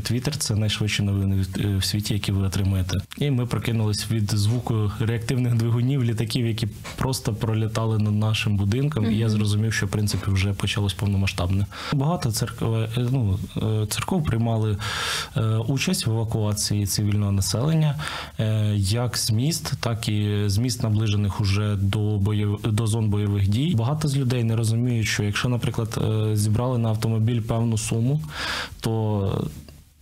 [0.00, 2.98] Твіттер– це найшвидші новини в- в світі, які ви отримаєте.
[3.18, 9.10] І ми прокинулись від звуку реактивних двигунів літаків, які просто пролітали над нашим будинком.
[9.10, 11.66] І я зрозумів, що в принципі вже почалось повномасштабне.
[11.92, 13.38] Багато церков, е, ну,
[13.82, 14.76] е, церков приймали
[15.36, 17.96] е, участь в евакуації цивільного населення,
[18.38, 22.60] е, як з міст, так і з міст наближених уже до бойов...
[22.62, 23.74] до зон бойових дій.
[23.78, 25.98] Багато з людей не розуміють, що якщо, наприклад,
[26.32, 28.20] е, зібрали на автомобіль певну суму,
[28.80, 29.48] то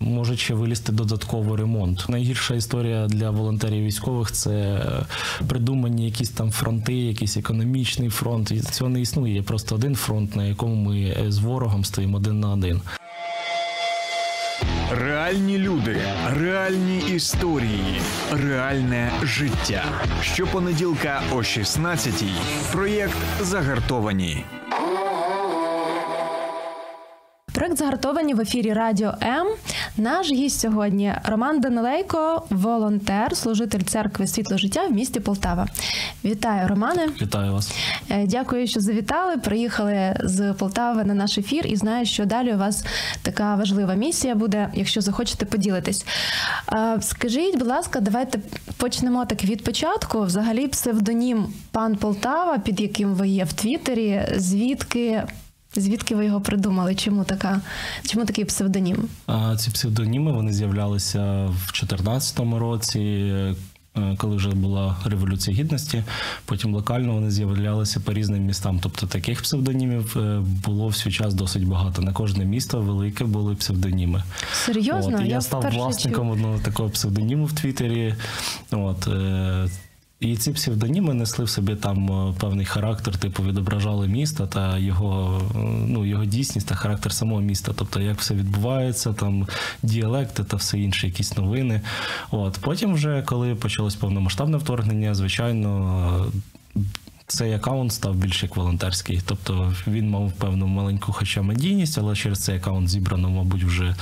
[0.01, 2.05] Може ще вилізти додатково ремонт.
[2.09, 4.83] Найгірша історія для волонтерів військових це
[5.49, 8.51] придумані якісь там фронти, якийсь економічний фронт.
[8.51, 9.35] І Цього не існує.
[9.35, 12.81] Є просто один фронт, на якому ми е, з ворогом стоїмо один на один.
[14.91, 15.97] Реальні люди,
[16.27, 18.01] реальні історії,
[18.33, 19.85] реальне життя.
[20.23, 22.33] Щопонеділка о 16-й.
[22.73, 24.45] Проєкт Загартовані.
[27.53, 29.47] Проект загартовані в ефірі Радіо М.
[29.97, 35.67] Наш гість сьогодні Роман Данилейко, волонтер, служитель церкви Світло життя в місті Полтава.
[36.25, 37.09] Вітаю, Романе.
[37.23, 37.73] Вітаю вас.
[38.11, 39.37] Е, Дякую, що завітали.
[39.37, 42.85] Приїхали з Полтави на наш ефір і знаю, що далі у вас
[43.23, 46.07] така важлива місія буде, якщо захочете поділитись.
[46.73, 48.39] Е, Скажіть, будь ласка, давайте
[48.77, 50.21] почнемо так від початку.
[50.21, 54.23] Взагалі, псевдонім пан Полтава, під яким ви є в Твіттері.
[54.37, 55.23] Звідки?
[55.77, 56.95] Звідки ви його придумали?
[56.95, 57.61] Чому така?
[58.07, 58.97] Чому такий псевдонім?
[59.27, 63.01] А ці псевдоніми вони з'являлися в 2014 році.
[63.01, 63.55] е,
[64.19, 66.05] Коли вже була революція гідності,
[66.45, 68.79] потім локально вони з'являлися по різним містам.
[68.83, 72.03] Тобто таких псевдонімів е, було в свій час досить багато.
[72.03, 74.23] На кожне місто велике були псевдоніми.
[74.53, 75.17] Серйозно?
[75.19, 78.15] От, і я, Я став власником одного такого псевдоніму в Твіттері.
[78.71, 79.69] От, е,
[80.21, 85.41] і ці псевдоніми несли в собі там е, певний характер, типу відображали місто та його,
[85.55, 87.73] е, ну, його дійсність та характер самого міста.
[87.77, 89.49] Тобто, як все відбувається, там
[89.83, 91.81] діалекти та все інше, якісь новини.
[92.31, 92.59] От.
[92.61, 96.31] Потім, вже коли почалось повномасштабне вторгнення, звичайно.
[96.77, 96.81] е,
[97.27, 102.39] Цей аккаунт став більш як волонтерський, тобто він мав певну маленьку, хоча медійність, але через
[102.39, 103.97] цей аккаунт зібрано, мабуть, вже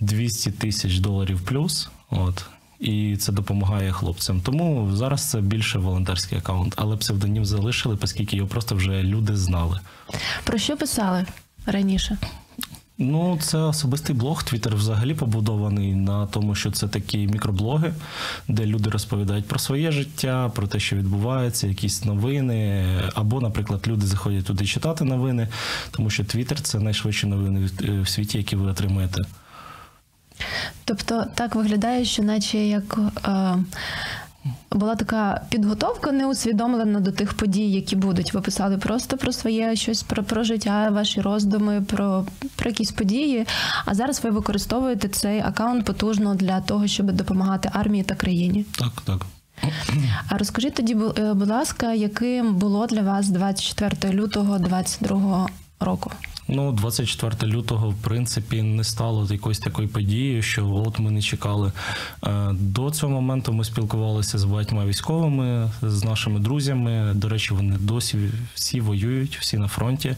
[0.00, 1.90] 200 тисяч доларів плюс.
[2.10, 2.44] От.
[2.80, 4.40] І це допомагає хлопцям.
[4.40, 9.80] Тому зараз це більше волонтерський аккаунт, але псевдонім залишили, оскільки його просто вже люди знали.
[10.44, 11.26] Про що писали
[11.66, 12.18] раніше?
[13.02, 14.42] Ну, це особистий блог.
[14.42, 17.94] Твіттер взагалі побудований на тому, що це такі мікроблоги,
[18.48, 22.86] де люди розповідають про своє життя, про те, що відбувається, якісь новини.
[23.14, 25.48] Або, наприклад, люди заходять туди читати новини,
[25.90, 29.22] тому що Твіттер це найшвидші новини в- в світі, які ви отримаєте.
[30.84, 33.56] Тобто так виглядає, що наче як е,
[34.70, 38.34] була така підготовка неусвідомлена до тих подій, які будуть.
[38.34, 43.46] Ви писали просто про своє щось про, про життя, ваші роздуми, про, про якісь події.
[43.84, 48.64] А зараз ви використовуєте цей аккаунт потужно для того, щоб допомагати армії та країні.
[48.78, 49.26] Так, так.
[50.28, 55.48] А розкажіть тоді, е, будь ласка, яким було для вас 24 лютого 2022
[55.80, 56.10] року?
[56.52, 61.72] Ну, 24 лютого, в принципі, не стало якоюсь такою подією, що от ми не чекали.
[62.26, 67.12] Е, До цього моменту ми спілкувалися з багатьма військовими, з нашими друзями.
[67.14, 68.18] До речі, вони досі
[68.54, 70.16] всі воюють, всі на фронті.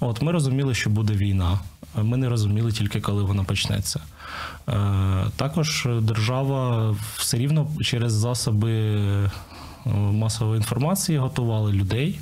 [0.00, 1.58] От ми розуміли, що буде війна.
[2.02, 4.00] Ми не розуміли тільки, коли вона почнеться.
[4.68, 4.72] Е,
[5.36, 9.30] Також держава все рівно через засоби е,
[9.94, 12.20] масової інформації готували людей.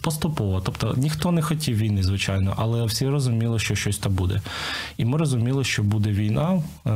[0.00, 4.40] Поступово, тобто ніхто не хотів війни, звичайно, але всі розуміли, що щось там буде.
[4.96, 6.62] І ми розуміли, що буде війна.
[6.86, 6.90] Е,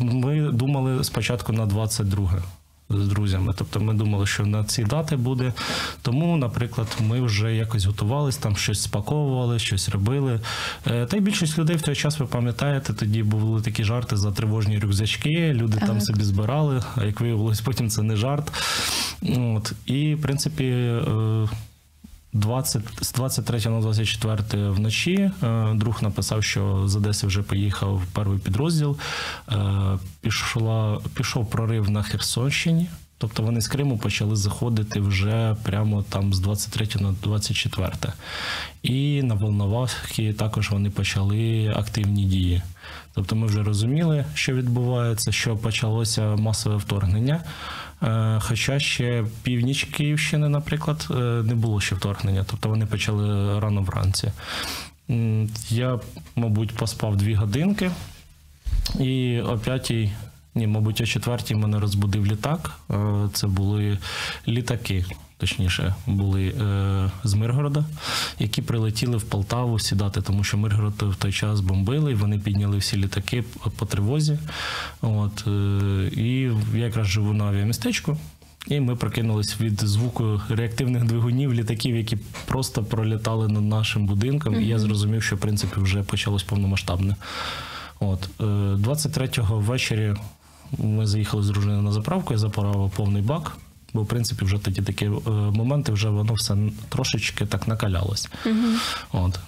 [0.00, 2.42] Ми думали спочатку на 22
[2.90, 3.54] з друзями.
[3.58, 5.52] Тобто ми думали, що на ці дати буде.
[6.02, 10.40] Тому, наприклад, ми вже якось готувались, там щось спаковували, щось робили.
[10.86, 14.32] Е, Та й більшість людей в той час, ви пам'ятаєте, тоді були такі жарти за
[14.32, 15.52] тривожні рюкзачки.
[15.52, 18.52] Люди там собі збирали, а як виявилось, потім це не жарт.
[19.22, 19.72] От.
[19.86, 21.48] І, в принципі, е,
[22.38, 28.38] 20, з 23 на 24 вночі е, друг написав, що з Одеси вже поїхав перший
[28.38, 28.98] підрозділ.
[29.48, 29.54] Е,
[30.20, 32.88] Пішла, пішов прорив на Херсонщині.
[33.18, 37.92] Тобто вони з Криму почали заходити вже прямо там з 23 на 24.
[38.82, 42.62] І на Волновахі також вони почали активні дії.
[43.14, 47.40] Тобто ми вже розуміли, що відбувається, що почалося масове вторгнення.
[48.02, 53.82] Е, Хоча ще північ Київщини, наприклад, е, не було ще вторгнення, тобто вони почали рано
[53.82, 54.32] вранці.
[55.70, 56.00] Я,
[56.36, 57.90] мабуть, поспав дві годинки,
[59.00, 60.12] і о п'ятій,
[60.54, 62.80] ні, мабуть, о четвертій мене розбудив літак.
[62.90, 62.94] Е,
[63.32, 63.98] Це були
[64.48, 65.04] літаки.
[65.38, 67.84] Точніше, були е, з Миргорода,
[68.38, 72.78] які прилетіли в Полтаву сідати, тому що Миргород в той час бомбили, і вони підняли
[72.78, 73.44] всі літаки
[73.76, 74.38] по тривозі.
[75.02, 78.18] От, е, і я якраз живу на авіамістечку.
[78.66, 84.60] І ми прокинулись від звуку реактивних двигунів, літаків, які просто пролітали над нашим будинком.
[84.60, 87.16] І я зрозумів, що в принципі вже почалось повномасштабне.
[88.00, 90.14] От е, 23-го ввечері
[90.78, 93.56] ми заїхали з дружиною на заправку, я заправив повний бак.
[93.94, 96.56] Бо, в принципі, вже тоді такі е, моменти, вже воно все
[96.88, 98.28] трошечки так накалялось.
[99.12, 99.38] От.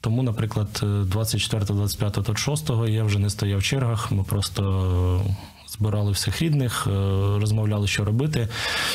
[0.00, 5.34] Тому, наприклад, 24, 25, 26 я вже не стояв в чергах, ми просто е,
[5.68, 6.90] збирали всіх рідних, е,
[7.40, 8.48] розмовляли, що робити,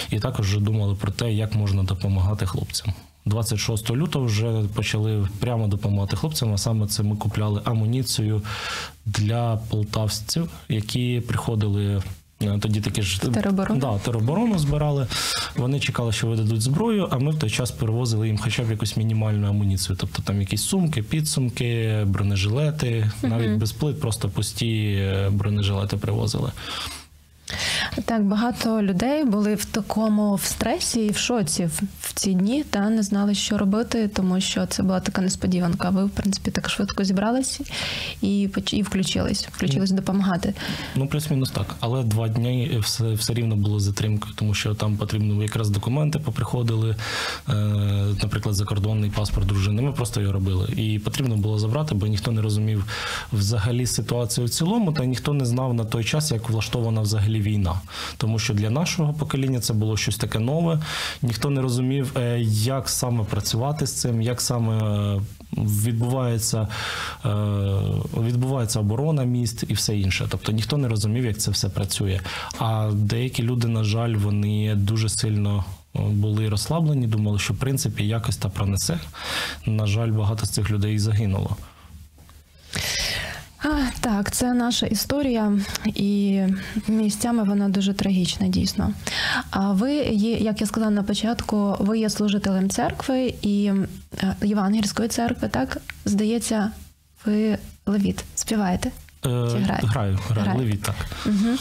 [0.09, 2.93] і також вже думали про те, як можна допомагати хлопцям.
[3.25, 8.41] 26 лютого вже почали прямо допомагати хлопцям, а саме це ми купляли амуніцію
[9.05, 12.01] для полтавців, які приходили.
[12.41, 13.79] Е, Тоді такі ж Тероборону.
[13.79, 15.07] Да, тероборону збирали.
[15.55, 18.97] Вони чекали, що видадуть зброю, а ми в той час перевозили їм хоча б якусь
[18.97, 19.97] мінімальну амуніцію.
[19.99, 26.51] Тобто там якісь сумки, підсумки, бронежилети, навіть без плит, просто пусті е, бронежилети привозили.
[28.05, 32.89] Так, багато людей були в такому в стресі і в шоці в, ці дні та
[32.89, 35.89] не знали, що робити, тому що це була така несподіванка.
[35.89, 37.61] Ви, в принципі, так швидко зібрались
[38.21, 40.53] і, поч- і включились, включились допомагати.
[40.95, 41.75] Ну, плюс-мінус так.
[41.79, 46.95] Але два дні все, все рівно було затримкою, тому що там потрібно якраз документи поприходили,
[47.49, 47.53] е,
[48.23, 49.81] наприклад, закордонний паспорт дружини.
[49.81, 50.69] Ми просто його робили.
[50.77, 52.85] І потрібно було забрати, бо ніхто не розумів
[53.33, 57.81] взагалі ситуацію в цілому, та ніхто не знав на той час, як влаштована взагалі війна.
[58.17, 60.79] Тому що для нашого покоління це було щось таке нове.
[61.21, 64.77] Ніхто не розумів, е, як саме працювати з цим, як саме
[65.15, 65.21] е,
[65.57, 66.67] відбувається,
[67.25, 67.29] е,
[68.21, 70.27] відбувається оборона міст і все інше.
[70.29, 72.19] Тобто ніхто не розумів, як це все працює.
[72.59, 75.65] А деякі люди, на жаль, вони дуже сильно.
[75.93, 78.99] Були розслаблені, думали, що в принципі якось та пронесе.
[79.65, 81.57] На жаль, багато з цих людей загинуло.
[83.99, 85.53] Так, це наша історія,
[85.85, 86.41] і
[86.87, 88.93] місцями вона дуже трагічна, дійсно.
[89.49, 93.71] А ви є, як я сказала на початку, ви є служителем церкви і
[94.23, 95.77] е, Євангельської церкви, так?
[96.05, 96.71] Здається,
[97.25, 98.91] ви левіт співаєте?
[99.25, 99.57] Е, Чи?
[99.57, 100.59] Граю, граю, Граєте.
[100.59, 100.95] левіт, так.
[101.25, 101.57] Угу.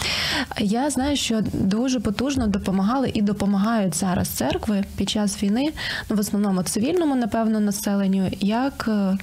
[0.58, 5.72] Я знаю, що дуже потужно допомагали і допомагають зараз церкви під час війни,
[6.10, 8.30] ну в основному цивільному, напевно, населенню.
[8.40, 9.18] Як е,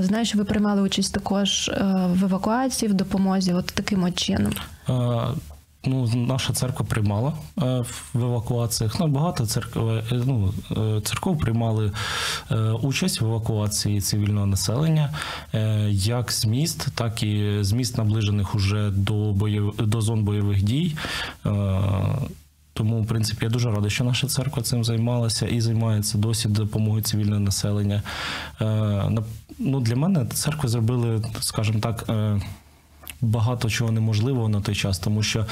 [0.00, 4.52] знаю, що ви приймали участь також е, в евакуації, в допомозі, от таким от чином.
[5.84, 7.32] Ну, наша церква приймала
[7.62, 7.84] е,
[8.14, 9.00] в евакуаціях.
[9.00, 10.52] Ну, багато церков, е, ну,
[11.02, 11.92] церков приймали
[12.82, 15.14] участь в евакуації цивільного населення,
[15.90, 19.74] як з міст, так і з міст наближених уже до боєв...
[19.78, 20.96] до зон бойових дій.
[22.74, 27.02] Тому, в принципі, я дуже радий, що наша церква цим займалася і займається досі допомогою
[27.02, 28.02] цивільного населення.
[28.60, 29.10] Е,
[29.58, 32.04] Ну, для мене церкви зробили, скажімо так.
[32.08, 32.40] е,
[33.22, 35.46] багато чого неможливого на той час, тому що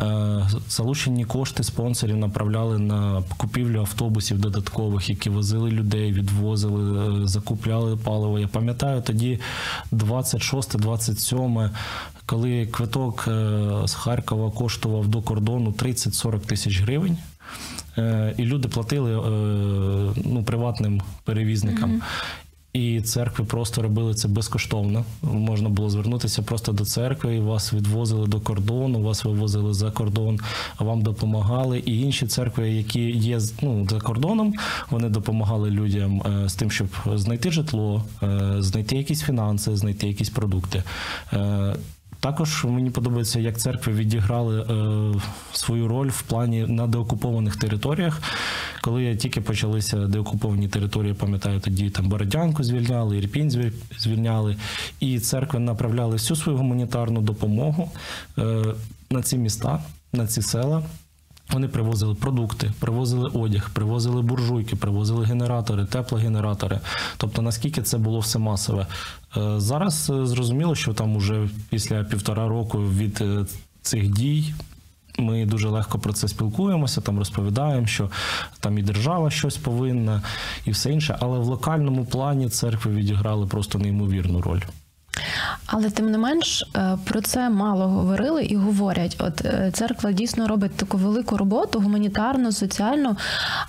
[0.00, 8.38] е, залучені кошти спонсорів направляли на купівлю автобусів додаткових, які возили людей, відвозили, закупляли паливо.
[8.38, 9.40] Я пам'ятаю тоді
[9.92, 11.70] 26-27,
[12.26, 17.18] коли квиток е, з Харкова коштував до кордону 30-40 тисяч гривень.
[17.98, 19.20] Е, І люди платили е,
[20.24, 22.02] ну, приватним перевізникам.
[22.72, 25.04] І церкви просто робили це безкоштовно.
[25.22, 30.40] Можна було звернутися просто до церкви, і вас відвозили до кордону, вас вивозили за кордон,
[30.76, 31.78] а вам допомагали.
[31.78, 34.54] І інші церкви, які є ну, за кордоном,
[34.90, 38.04] вони допомагали людям з тим, щоб знайти житло,
[38.58, 40.82] знайти якісь фінанси, знайти якісь продукти.
[42.22, 45.20] Також мені подобається, як церкви відіграли е,
[45.52, 48.22] свою роль в плані на деокупованих територіях.
[48.80, 54.56] Коли тільки почалися деокуповані території, пам'ятаю, тоді там Бородянку звільняли, Ірпінь звільняли,
[55.00, 57.90] і церкви направляли всю свою гуманітарну допомогу
[58.38, 58.64] е,
[59.10, 60.82] на ці міста, на ці села.
[61.52, 66.80] Вони привозили продукти, привозили одяг, привозили буржуйки, привозили генератори, теплогенератори.
[67.16, 68.86] Тобто, наскільки це було все масове.
[69.36, 73.46] Е, Зараз е, зрозуміло, що там уже після півтора року від е,
[73.82, 74.54] цих дій.
[75.18, 78.10] Ми дуже легко про це спілкуємося, там розповідаємо, що
[78.60, 80.22] там і держава щось повинна,
[80.64, 81.16] і все інше.
[81.20, 84.60] Але в локальному плані церкви відіграли просто неймовірну роль.
[85.74, 89.16] Але тим не менш е, про це мало говорили і говорять.
[89.18, 93.16] От е, церква дійсно робить таку велику роботу, гуманітарну, соціальну,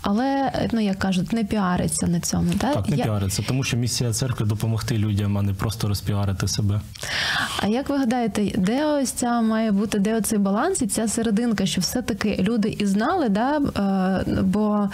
[0.02, 2.52] але е, ну як кажуть, не піариться на цьому.
[2.60, 6.48] Так, Так, не Я- піариться, тому що місія церкви допомогти людям, а не просто розпіарити
[6.48, 6.82] себе.
[7.62, 11.66] А як ви гадаєте, де ось ця має бути, де оцей баланс і ця серединка,
[11.66, 13.60] що все-таки люди і знали, да?
[14.42, 14.90] бо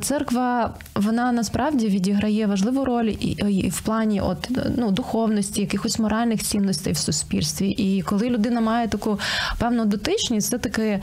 [0.00, 6.92] церква вона насправді відіграє важливу роль і в плані от, ну, духовності, якихось моральних цінностей
[6.92, 7.68] в суспільстві.
[7.70, 9.18] І коли людина має таку
[9.58, 11.00] певну дотичність, все-таки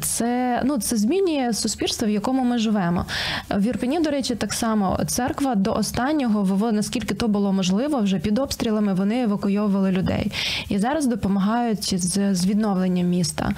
[0.00, 3.06] це, ну, це змінює суспільство, в якому ми живемо.
[3.50, 8.18] В Ірпені, до речі, так само церква до останнього, в- наскільки то було можливо, вже
[8.18, 10.32] під обстрілами вони евакуйовували людей.
[10.68, 13.52] І зараз допомагають з, з відновленням міста.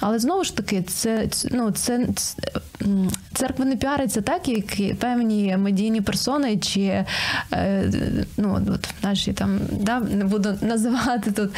[0.00, 2.36] Але знову ж таки, це ну, це, ц-
[2.82, 7.04] м, церква не піариться так, як певні медійні персони, чи
[7.52, 7.90] е,
[8.36, 11.50] ну, от наші там да, не буду називати тут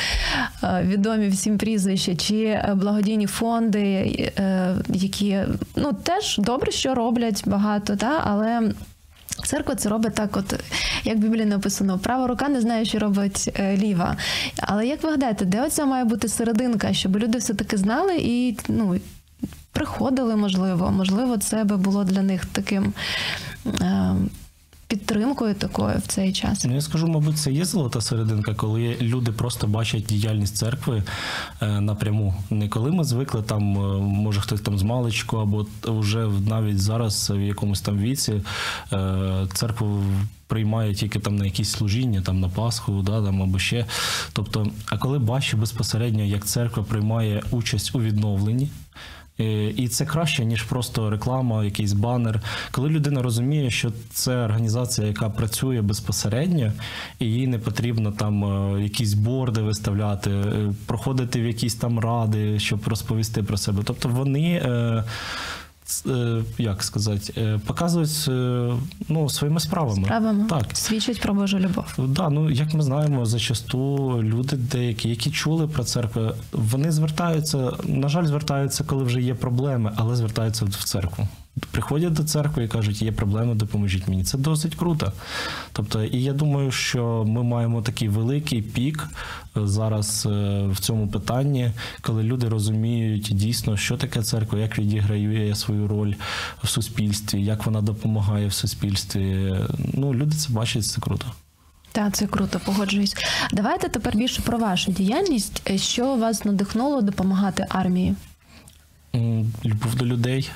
[0.62, 4.32] е, відомі всім прізвища, чи е, благодійні фонди,
[4.88, 5.38] які
[5.76, 8.72] ну теж добре, що роблять багато, да, але.
[9.44, 10.54] Церква це робить так, от
[11.04, 14.16] як в Біблії написано, права рука не знає, що робить ліва.
[14.56, 18.96] Але як ви гадаєте, де оця має бути серединка, щоб люди все-таки знали і ну,
[19.78, 22.92] приходили, можливо, можливо, це би було для них таким
[23.80, 24.14] е,
[24.88, 26.64] підтримкою такою в цей час.
[26.64, 31.02] Ну, я скажу, мабуть, це є золота серединка, коли люди просто бачать діяльність церкви
[31.62, 32.34] е, напряму.
[32.50, 37.30] Не коли ми звикли там, е, може хтось там з маличку, або вже навіть зараз
[37.30, 38.42] в якомусь там віці
[39.52, 40.02] церкву.
[40.46, 43.86] Приймає тільки там на якісь служіння, там на Пасху, да, там або ще.
[44.32, 48.68] Тобто, а коли бачу безпосередньо, як церква приймає участь у відновленні,
[49.76, 52.40] І це краще, ніж просто реклама, якийсь банер.
[52.70, 56.72] Коли людина розуміє, що це організація, яка працює безпосередньо,
[57.18, 62.58] і їй не потрібно там е, якісь борди виставляти, е, проходити в якісь там ради,
[62.58, 63.82] щоб розповісти про себе.
[63.84, 64.62] Тобто вони.
[66.06, 68.72] Е, Як сказати, е, показують е,
[69.08, 70.04] ну, своїми справами.
[70.04, 70.66] Справами Так.
[70.72, 71.94] свідчить про Божу любов.
[71.98, 73.78] Да, ну як ми знаємо, зачасту
[74.22, 79.92] люди деякі, які чули про церкву, вони звертаються, на жаль, звертаються, коли вже є проблеми,
[79.96, 81.28] але звертаються в церкву.
[81.70, 84.24] Приходять до церкви і кажуть, є проблеми, допоможіть мені.
[84.24, 85.12] Це досить круто.
[85.72, 89.08] Тобто, і я думаю, що ми маємо такий великий пік
[89.56, 95.54] е, зараз е, в цьому питанні, коли люди розуміють дійсно, що таке церква, як відіграє
[95.54, 96.14] свою роль
[96.62, 99.56] в суспільстві, як вона допомагає в суспільстві.
[99.94, 101.26] Ну, люди це бачать, це круто.
[101.92, 103.16] Так, це круто, погоджуюсь.
[103.52, 105.78] Давайте тепер більше про вашу діяльність.
[105.80, 108.14] Що вас надихнуло допомагати армії?
[109.64, 110.50] Любов до людей.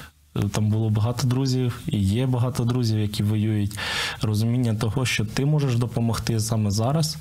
[0.52, 3.78] Там було багато друзів, і є багато друзів, які воюють.
[4.22, 7.16] Розуміння того, що ти можеш допомогти саме зараз,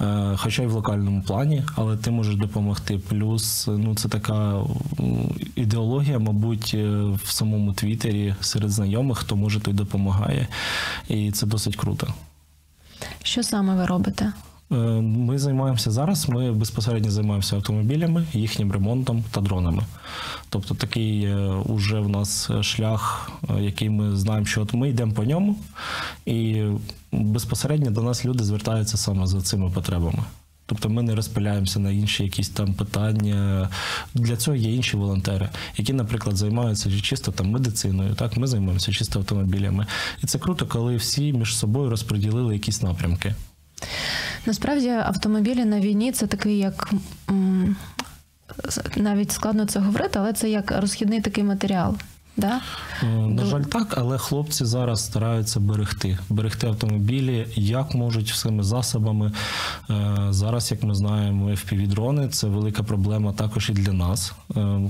[0.00, 2.98] е, хоча й в локальному плані, але ти можеш допомогти.
[2.98, 4.60] Плюс ну це така
[5.54, 6.88] ідеологія, мабуть, е,
[7.24, 10.48] в самому Твіттері серед знайомих, хто може, той допомагає.
[11.08, 12.14] І це досить круто.
[13.22, 14.32] Що саме ви робите?
[14.72, 16.28] Е, Ми займаємося зараз.
[16.28, 19.82] Ми безпосередньо займаємося автомобілями, їхнім ремонтом та дронами.
[20.48, 21.36] Тобто такий е,
[21.66, 25.56] уже в нас шлях, е, який ми знаємо, що от ми йдемо по ньому,
[26.26, 26.62] і
[27.12, 30.24] безпосередньо до нас люди звертаються саме за цими потребами.
[30.66, 33.68] Тобто ми не розпиляємося на інші якісь там питання.
[34.14, 38.14] Для цього є інші волонтери, які, наприклад, займаються чисто там медициною.
[38.14, 39.86] Так, ми займаємося чисто автомобілями.
[40.22, 43.34] І це круто, коли всі між собою розподілили якісь напрямки.
[44.46, 46.92] Насправді автомобілі на війні це такий як
[48.96, 51.96] навіть складно це говорити, але це як розхідний такий матеріал.
[52.36, 52.60] Да?
[53.02, 59.32] Е, На жаль, так, але хлопці зараз стараються берегти, берегти автомобілі, як можуть всіми засобами.
[59.90, 64.32] Е, Зараз, як ми знаємо, FPV-дрони це велика проблема також і для нас.
[64.56, 64.80] Е,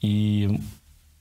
[0.00, 0.48] І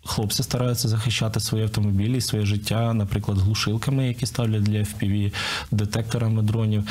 [0.05, 5.33] хлопці стараються захищати свої автомобілі, своє життя, наприклад, глушилками, які ставлять для FPV,
[5.72, 6.83] детекторами дронів.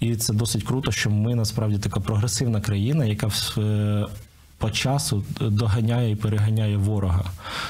[0.00, 4.06] І це досить круто, що ми насправді така прогресивна країна, яка в- е,
[4.58, 7.24] по часу доганяє і переганяє ворога.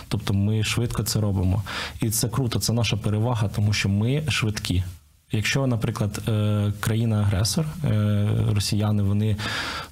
[0.09, 1.62] Тобто ми швидко це робимо.
[2.00, 4.85] І це круто, це наша перевага, тому що ми швидкі.
[5.37, 9.37] Якщо, наприклад, е, країна-агресор, е, росіяни, вони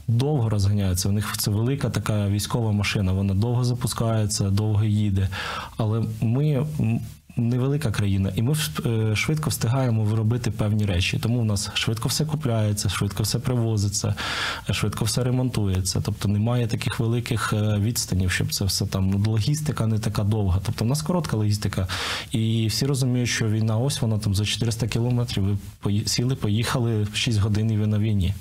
[0.09, 5.29] довго розганяються, у них це велика така військова машина, вона довго запускається, довго їде.
[5.77, 6.67] Але ми
[7.37, 8.55] невелика країна, і ми
[8.87, 11.19] е, швидко встигаємо виробити певні речі.
[11.19, 14.15] Тому в нас швидко все купляється, швидко все привозиться,
[14.71, 16.01] швидко все ремонтується.
[16.05, 20.61] Тобто немає таких великих е, відстанів, щоб це все там ну, логістика не така довга.
[20.67, 21.89] Тобто в нас коротка логістика,
[22.33, 25.59] і всі розуміють, що війна ось вона там за 400 кілометрів.
[25.85, 28.35] Ви сіли, поїхали 6 годин і ви на війні.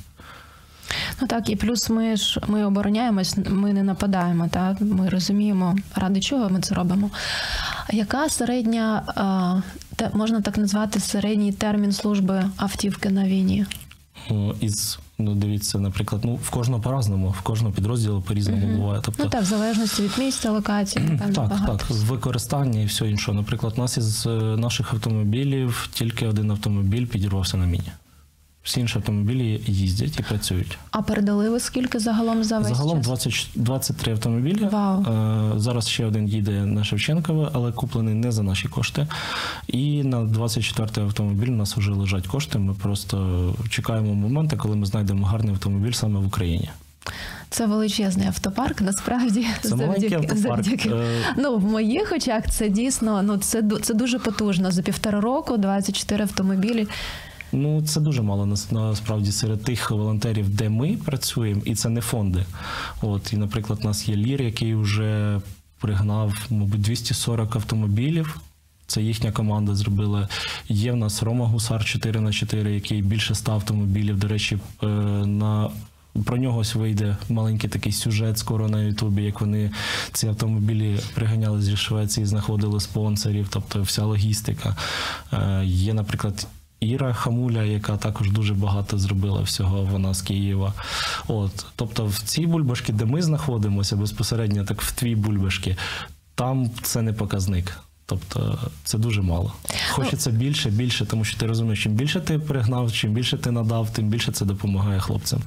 [1.21, 4.47] Ну так, і плюс ми ж ми обороняємось, ми не нападаємо.
[4.51, 4.81] Так?
[4.81, 7.09] Ми розуміємо, ради чого ми це робимо.
[7.91, 9.03] Яка середня,
[9.95, 13.65] те- можна так назвати, середній термін служби автівки на війні?
[14.61, 19.01] Із Ну, дивіться, наприклад, ну в кожного по-разному, в кожного підрозділу по-різному буває.
[19.05, 21.77] Тобто, Ну так, в залежності від місця, локації, напевно, так, багато.
[21.87, 23.33] так, з використання і все інше.
[23.33, 27.91] Наприклад, у нас із е, наших автомобілів тільки один автомобіль підірвався на міні.
[28.63, 30.77] Всі інші автомобілі їздять і працюють.
[30.91, 33.05] А передали ви скільки загалом за весь Загалом час?
[33.05, 34.67] 20, 23 автомобілі.
[34.71, 35.01] Вау.
[35.01, 39.07] Е, Зараз ще один їде на Шевченкове, але куплений не за наші кошти.
[39.67, 42.59] І на 24-й автомобіль у нас вже лежать кошти.
[42.59, 46.69] Ми просто чекаємо моменту, коли ми знайдемо гарний автомобіль саме в Україні.
[47.49, 50.85] Це величезний автопарк, насправді Це маленький автопарк.
[50.85, 51.05] Е,
[51.37, 54.71] Ну, в моїх очах це дійсно ну це це дуже потужно.
[54.71, 56.87] За півтора року 24 автомобілі.
[57.53, 62.01] Ну, це дуже мало нас- насправді серед тих волонтерів, де ми працюємо, і це не
[62.01, 62.45] фонди.
[63.01, 65.41] От, і, наприклад, у нас є лір, який вже
[65.79, 68.39] пригнав, мабуть, 240 автомобілів.
[68.87, 70.29] Це їхня команда зробила.
[70.69, 74.19] Є в нас Рома Гусар 4 на 4 який більше 100 автомобілів.
[74.19, 74.87] До речі, е,
[75.25, 75.69] на
[76.25, 79.71] про нього ось вийде маленький такий сюжет скоро на Ютубі, як вони
[80.11, 84.75] ці автомобілі приганяли зі Швеції, знаходили спонсорів, тобто вся логістика.
[85.33, 86.47] Е, Є, наприклад,
[86.83, 90.73] Іра Хамуля, яка також дуже багато зробила всього, вона з Києва.
[91.27, 95.77] От, тобто, в цій бульбашки, де ми знаходимося безпосередньо, так в твій бульбашки,
[96.35, 97.79] там це не показник.
[98.13, 99.53] Тобто це дуже мало.
[99.91, 103.89] Хочеться більше, більше, тому що ти розумієш, чим більше ти пригнав, чим більше ти надав,
[103.93, 105.39] тим більше це допомагає хлопцям.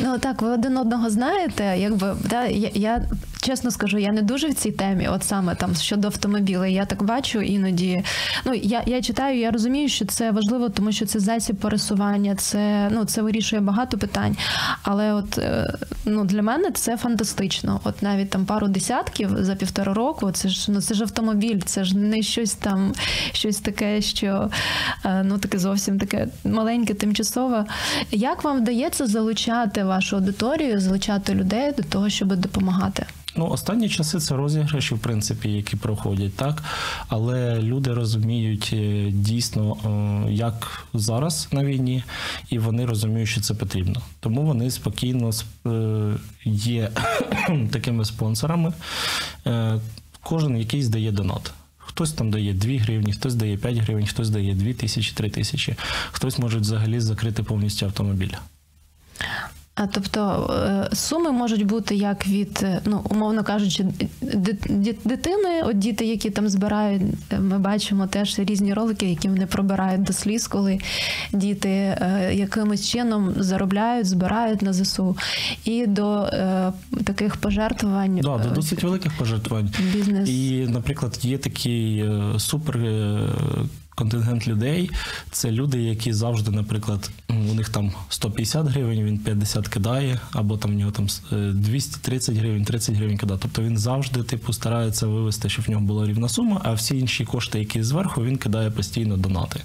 [0.00, 1.76] Ну так, ви один одного знаєте.
[1.78, 3.08] Якби да, я, я
[3.40, 6.74] чесно скажу, я не дуже в цій темі, от саме там щодо автомобілей.
[6.74, 8.04] Я так бачу іноді.
[8.44, 12.88] Ну я, я читаю, я розумію, що це важливо, тому що це засіб пересування, це
[12.92, 14.36] ну це вирішує багато питань.
[14.82, 17.80] Але от е, ну для мене це фантастично.
[17.84, 20.32] От навіть там пару десятків за півтора року.
[20.32, 22.92] Це ж ну це ж автомобіль, це ж не щось там,
[23.32, 24.50] щось таке, що
[25.04, 27.64] е, ну таке зовсім таке маленьке, тимчасове.
[28.10, 33.06] Як вам вдається залучати вашу аудиторію, залучати людей до того, щоб допомагати?
[33.36, 36.62] Ну, останні часи це розіграші, в принципі, які проходять, так.
[37.08, 42.04] Але люди розуміють е, дійсно, е, як зараз на війні,
[42.50, 44.00] і вони розуміють, що це потрібно.
[44.20, 45.30] Тому вони спокійно
[46.44, 46.90] є
[47.70, 48.72] такими спонсорами.
[50.22, 51.52] Кожен якийсь дає донат.
[51.78, 55.74] Хтось там дає 2 гривні, хтось дає 5 гривень, хтось дає 2 тисячі, 3 тисячі,
[56.12, 58.32] хтось може взагалі закрити повністю автомобіль.
[59.80, 60.50] А тобто
[60.92, 63.84] е, суми можуть бути як від, е, ну умовно кажучи,
[64.20, 69.28] ди- ди- дитини, от діти, які там збирають, е, ми бачимо теж різні ролики, які
[69.28, 70.78] вони пробирають до сліз, коли
[71.32, 71.98] діти
[72.32, 75.16] якимось чином заробляють, збирають на ЗСУ,
[75.64, 76.28] і до
[77.04, 79.70] таких пожертвувань Да, до досить великих пожертвувань.
[79.92, 80.28] бізнес.
[80.28, 82.04] І, наприклад, є такий
[82.38, 82.78] супер
[83.98, 84.90] контингент людей.
[85.30, 90.70] Це люди, які завжди, наприклад, у них там 150 гривень, він 50 кидає, або там
[90.70, 93.40] в нього там е, 230 гривень, 30 гривень кидає.
[93.42, 97.24] Тобто він завжди, типу, старається вивести, щоб в нього була рівна сума, а всі інші
[97.24, 99.60] кошти, які зверху, він кидає постійно донати.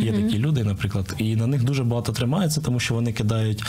[0.00, 3.62] Є такі люди, наприклад, і на них дуже багато тримається, тому що вони кидають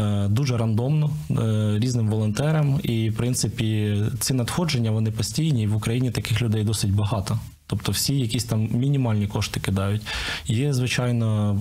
[0.00, 2.80] е, дуже рандомно е, різним волонтерам.
[2.82, 7.38] І, в принципі, ці надходження вони постійні, і в Україні таких людей досить багато.
[7.70, 10.02] Тобто всі якісь там мінімальні кошти кидають.
[10.46, 11.60] Є, звичайно,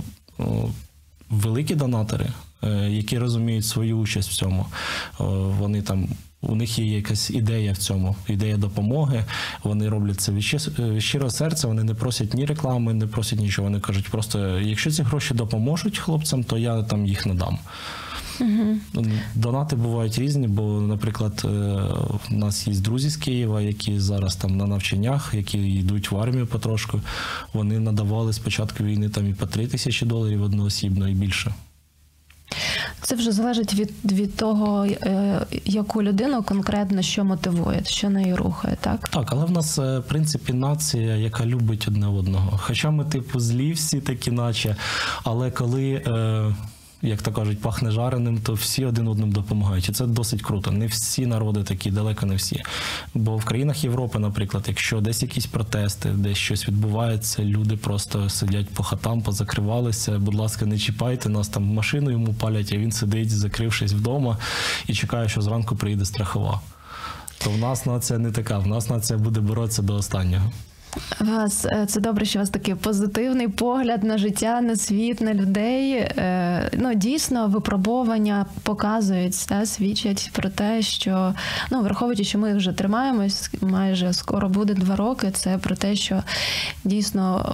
[1.30, 2.28] великі донатори,
[2.64, 4.66] е, які розуміють свою участь в цьому.
[5.60, 6.10] Вони там.
[6.42, 9.26] У них є якась ідея в цьому, ідея допомоги.
[9.64, 10.44] Вони роблять це від
[11.04, 11.68] щирого серця.
[11.68, 13.68] Вони не просять ні реклами, не просять нічого.
[13.68, 17.60] Вони кажуть, просто якщо ці гроші допоможуть хлопцям, то я там їх надам.
[19.36, 21.48] Донати бувають різні, бо, наприклад, е,
[22.30, 26.48] в нас є друзі з Києва, які зараз там на навчаннях, які йдуть в армію
[26.48, 27.02] потрошку.
[27.54, 31.54] Вони надавали з початку війни там і по 3 тисячі доларів одноосібно і більше.
[33.02, 38.78] Це вже залежить від, від того, е, яку людину конкретно що мотивує, що нею рухає,
[38.82, 39.10] так?
[39.10, 42.60] Так, але в нас, е, в принципі, нація, яка любить одне одного.
[42.64, 44.76] Хоча ми, типу, злі всі такі, наче,
[45.24, 46.04] але коли.
[46.08, 46.56] Е,
[47.02, 49.90] як то кажуть, пахне жареним, то всі один одному допомагають.
[49.90, 50.72] І це досить круто.
[50.72, 52.64] Не всі народи такі, далеко не всі.
[53.14, 58.70] Бо в країнах Європи, наприклад, якщо десь якісь протести, десь щось відбувається, люди просто сидять
[58.70, 60.20] по хатам, позакривалися.
[60.20, 64.38] Будь ласка, не чіпайте нас там машину йому палять, а він сидить, закрившись вдома,
[64.88, 66.62] і чекає, що зранку приїде страхова.
[67.44, 68.58] То в нас нація не така.
[68.58, 70.52] В нас нація буде боротися до останнього.
[71.20, 75.34] Вас е, це добре, що у вас такий позитивний погляд на життя, на світ, на
[75.34, 75.94] людей.
[75.94, 81.34] Е, Ну дійсно випробування показують, та, свідчать про те, що
[81.72, 85.32] ну враховуючи, що ми вже тримаємось, майже скоро буде два роки.
[85.32, 86.24] Це про те, що
[86.84, 87.46] дійсно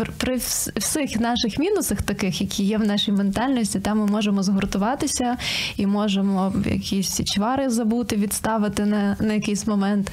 [0.00, 0.36] е, при,
[0.76, 5.36] всіх наших мінусах, таких, які є в нашій ментальності, там ми можемо згуртуватися
[5.76, 10.12] і можемо якісь чвари забути, відставити на, на якийсь момент.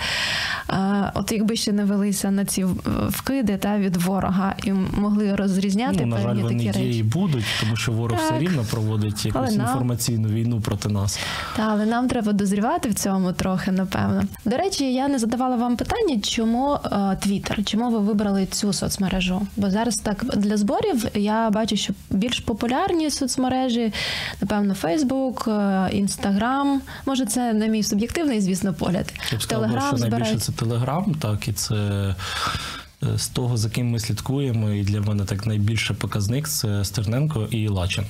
[1.13, 2.65] От якби ще не велися на ці
[3.09, 6.99] вкиди та від ворога і могли розрізняти Ну, на жаль, певні вони такі є речі.
[6.99, 8.25] і будуть, тому що ворог Так.
[8.31, 11.19] все рівно проводить якусь Але нам- інформаційну війну проти нас.
[11.55, 14.23] Та, але нам треба дозрівати в цьому трохи, напевно.
[14.45, 19.41] До речі, я не задавала вам питання, чому е, Твіттер, чому ви вибрали цю соцмережу?
[19.57, 23.93] Бо зараз так для зборів я бачу, що більш популярні соцмережі,
[24.41, 25.49] напевно, Фейсбук,
[25.91, 26.81] Інстаграм.
[27.05, 29.13] Може, це не мій суб'єктивний, звісно, погляд.
[29.31, 30.43] Я б сказав, Телеграм що найбільше збирають.
[30.43, 32.15] це Телеграм, так, і це е,
[33.17, 37.67] з того, за ким ми слідкуємо, і для мене так найбільше показник це Стерненко і
[37.67, 38.05] Лачин.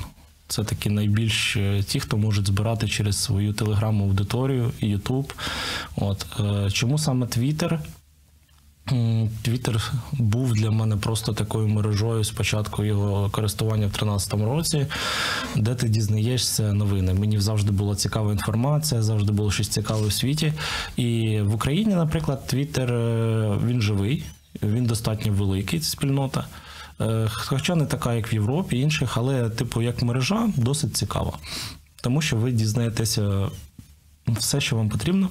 [0.47, 5.33] Це такі найбільш е, ті, хто можуть збирати через свою телеграму аудиторію і Ютуб.
[5.95, 7.79] От е, чому саме Твіттер?
[9.41, 14.87] Твіттер був для мене просто такою мережою з початку його користування в 2013 році,
[15.55, 17.13] де ти дізнаєшся новини.
[17.13, 20.53] Мені завжди була цікава інформація, завжди було щось цікаве у світі.
[20.97, 24.23] І в Україні, наприклад, Твіттер е, він живий,
[24.63, 26.47] він достатньо великий, ця спільнота.
[27.01, 31.37] Е, Хоча не така, як в Європі, інших, але, типу, як мережа, досить цікава.
[32.01, 33.49] Тому що ви дізнаєтеся
[34.27, 35.29] все, що вам потрібно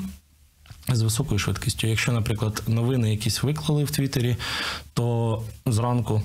[0.88, 1.86] з високою швидкістю.
[1.86, 4.36] Якщо, наприклад, новини якісь виклали в Твіттері,
[4.94, 6.22] то зранку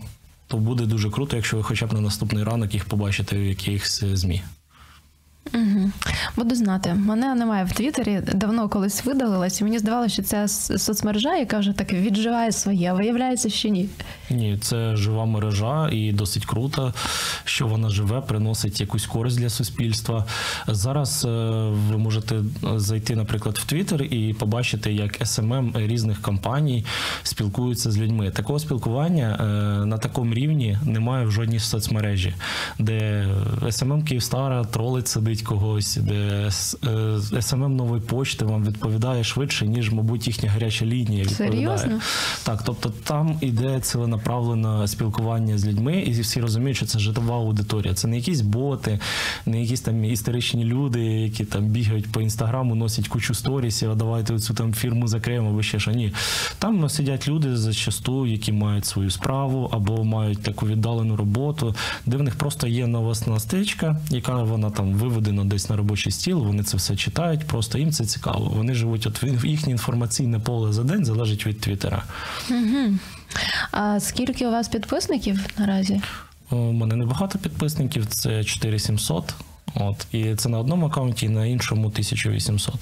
[0.48, 4.04] то буде дуже круто, якщо ви хоча б на наступний ранок їх побачите в якихось
[4.04, 4.44] е, ЗМІ.
[5.54, 5.92] Угу.
[6.36, 6.94] Буду знати.
[6.94, 11.74] Мене немає в Твіттері, давно колись видалилась, і мені здавалося, що це соцмережа, яка вже
[11.74, 12.92] так відживає своє.
[12.92, 13.90] а Виявляється, що ні.
[14.30, 16.94] Ні, це жива мережа і досить круто,
[17.44, 20.26] що вона живе, приносить якусь користь для суспільства.
[20.68, 21.30] Зараз е,
[21.90, 22.36] ви можете
[22.76, 26.86] зайти, наприклад, в Твіттер і побачити, як SMM різних компаній
[27.24, 28.32] спілкуються з людьми.
[28.32, 29.46] Такого спілкування е,
[29.86, 32.34] на такому рівні немає в жодній соцмережі,
[32.80, 33.28] де
[33.72, 36.50] SMM Київстара тролить сидить когось, де
[37.34, 41.78] е, SMM нової почти вам відповідає швидше, ніж, мабуть, їхня гаряча лінія відповідає.
[41.78, 42.00] Серйозно?
[42.44, 47.94] Так, тобто там іде ціленаправлене спілкування з людьми, і всі розуміють, що це життєва аудиторія.
[47.94, 49.00] Це не якісь боти,
[49.46, 54.40] не якісь там істеричні люди, які там бігають по інстаграму, носять кучу сторісів, а давайте
[54.40, 55.92] цю там фірму закриємо, або ще що.
[55.92, 56.14] Ні.
[56.60, 62.24] Там сидять люди зачасту, які мають свою справу або мають таку віддалену роботу, де в
[62.24, 66.40] них просто є новосна стрічка, яка вона там виведена десь на робочий стіл.
[66.40, 68.52] Вони це все читають, просто їм це цікаво.
[68.56, 72.04] Вони живуть, от їхнє інформаційне поле за день залежить від Твіттера.
[73.72, 76.02] А скільки у вас підписників наразі?
[76.52, 79.34] У мене небагато підписників, це 4700.
[79.76, 82.76] От, і це на одному аккаунті, і на іншому 1800.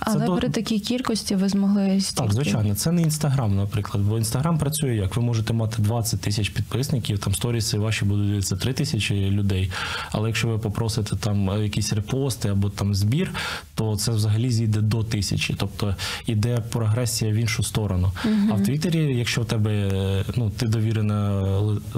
[0.00, 2.22] Але до- при такій кількості ви змогли стільки.
[2.22, 4.04] Так, звичайно, це не інстаграм, наприклад.
[4.04, 5.16] Бо інстаграм працює як?
[5.16, 9.70] Ви можете мати 20 тисяч підписників, там сторіси ваші будуть дивитися 3 тисячі людей.
[10.12, 13.30] Але якщо ви попросите там е, якісь репости або там збір,
[13.74, 15.54] то це взагалі зійде до тисячі.
[15.58, 15.94] Тобто
[16.26, 18.12] іде прогресія в іншу сторону.
[18.24, 19.90] А в Твіттері, якщо в тебе
[20.36, 21.30] ну ти довірене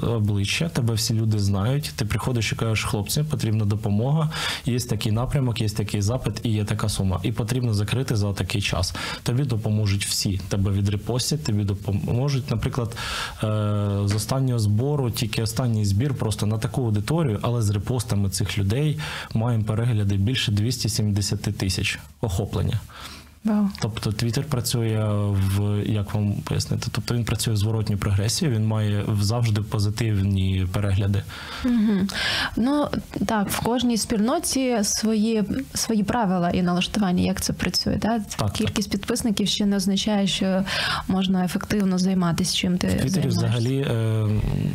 [0.02, 1.92] обличчя, тебе всі люди знають.
[1.96, 4.30] Ти приходиш і кажеш, хлопці, потрібна допомога.
[4.66, 7.20] Є такий напрямок, є такий запит і є така сума.
[7.22, 8.94] І потрібно закрити за такий час.
[9.22, 10.40] Тобі допоможуть всі.
[10.48, 12.50] Тебе відрепостять, тобі допоможуть.
[12.50, 13.46] Наприклад, е,
[14.04, 18.98] з останнього збору, тільки останній збір просто на таку аудиторію, але з репостами цих людей
[19.34, 22.80] маємо перегляди більше 270 тисяч охоплення.
[23.44, 23.68] Вау.
[23.80, 26.88] Тобто Твіттер працює в як вам пояснити?
[26.92, 31.22] Тобто він працює в зворотній прогресії, він має завжди позитивні перегляди.
[31.64, 32.06] Угу.
[32.56, 32.88] Ну
[33.26, 37.98] так, в кожній спільноті свої, свої правила і налаштування, як це працює.
[38.02, 38.18] Да?
[38.18, 38.52] так.
[38.52, 40.64] Кількість підписників ще не означає, що
[41.08, 44.26] можна ефективно займатися чим ти В Твіттері взагалі е,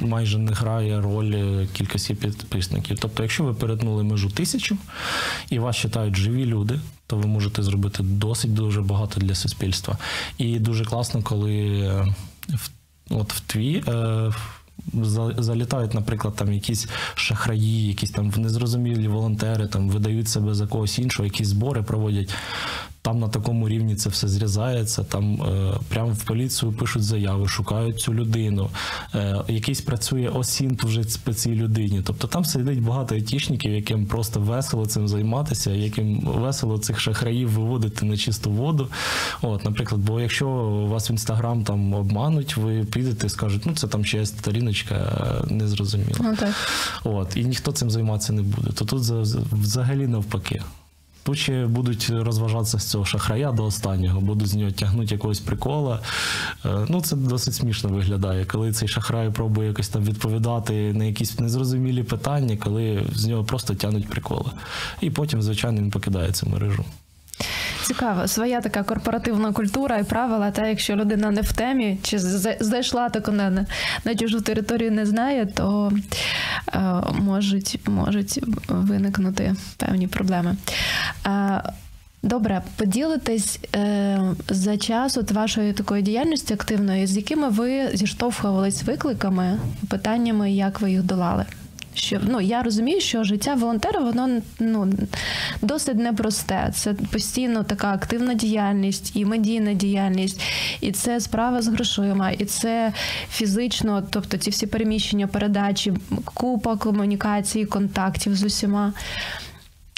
[0.01, 2.97] майже не грає роль кількості підписників.
[2.99, 4.77] Тобто, якщо ви перетнули межу тисячу
[5.49, 6.79] і вас читають живі люди,
[7.13, 9.97] то ви можете зробити досить дуже багато для суспільства.
[10.37, 12.15] І дуже класно, коли е,
[13.09, 13.83] от в тві.
[13.87, 14.31] Е,
[15.37, 21.25] Залітають, наприклад, там якісь шахраї, якісь там незрозумілі волонтери, там видають себе за когось іншого,
[21.25, 22.33] якісь збори проводять.
[23.05, 25.03] Там на такому рівні це все зрізається.
[25.03, 28.69] Там е, прямо в поліцію пишуть заяви, шукають цю людину.
[29.15, 32.01] Е, якийсь працює осінт вже по цій людині.
[32.05, 38.05] Тобто там сидить багато айтішників, яким просто весело цим займатися, яким весело цих шахраїв виводити
[38.05, 38.87] на чисту воду.
[39.41, 40.47] От, наприклад, бо якщо
[40.89, 45.53] вас в інстаграм там обмануть, ви підете і скажете, ну це там чиясь сторіночка, е,
[45.53, 46.15] не зрозуміло.
[46.19, 46.55] Ну так.
[47.03, 48.71] От, і ніхто цим займатися не буде.
[48.71, 50.61] То тут за- взагалі навпаки.
[51.23, 55.99] Тут ще будуть розважатися з цього шахрая до останнього, будуть з нього тягнути якогось прикола.
[56.65, 61.39] Е, Ну, це досить смішно виглядає, коли цей шахрай пробує якось там відповідати на якісь
[61.39, 64.51] незрозумілі питання, коли з нього просто тягнуть приколи.
[65.01, 66.85] І потім, звичайно, він покидає цю мережу.
[67.83, 70.51] Цікаво, своя така корпоративна культура і правила.
[70.51, 73.65] Та якщо людина не в темі чи за- зайшла тако на,
[74.05, 75.91] на чужу територію, не знає, то
[76.73, 76.79] е,
[77.21, 80.55] можуть, можуть виникнути певні проблеми.
[81.27, 81.63] Е,
[82.25, 84.19] Добре, поділитесь е,
[84.49, 90.91] за час от вашої такої діяльності активної, з якими ви зіштовхувались викликами, питаннями, як ви
[90.91, 91.45] їх долали?
[91.93, 94.93] Що ну я розумію, що життя волонтера воно ну
[95.61, 96.71] досить непросте.
[96.73, 100.41] Це постійно така активна діяльність і медійна діяльність,
[100.81, 102.93] і це справа з грошима, і це
[103.31, 108.93] фізично, тобто ці всі переміщення, передачі, купа комунікацій, контактів з усіма.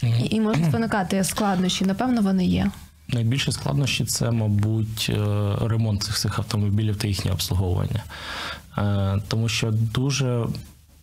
[0.03, 1.85] І, і можуть виникати складнощі.
[1.85, 2.71] Напевно, вони є.
[3.07, 5.17] Найбільші складнощі це, мабуть, е,
[5.61, 8.03] ремонт цих всіх автомобілів та їхнє обслуговування.
[8.77, 10.45] Е, Тому що дуже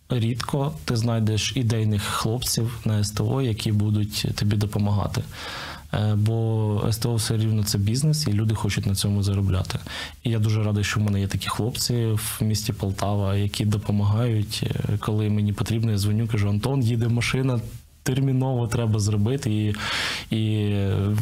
[0.09, 5.23] рідко ти знайдеш ідейних хлопців на СТО, які будуть тобі допомагати.
[5.93, 9.79] Е, Бо СТО все рівно це бізнес, і люди хочуть на цьому заробляти.
[10.23, 14.63] І я дуже радий, що в мене є такі хлопці в місті Полтава, які допомагають.
[14.63, 17.59] Е, Коли мені потрібно, я дзвоню, кажу, Антон, їде машина,
[18.03, 19.51] терміново треба зробити.
[19.51, 19.75] І,
[20.35, 20.75] і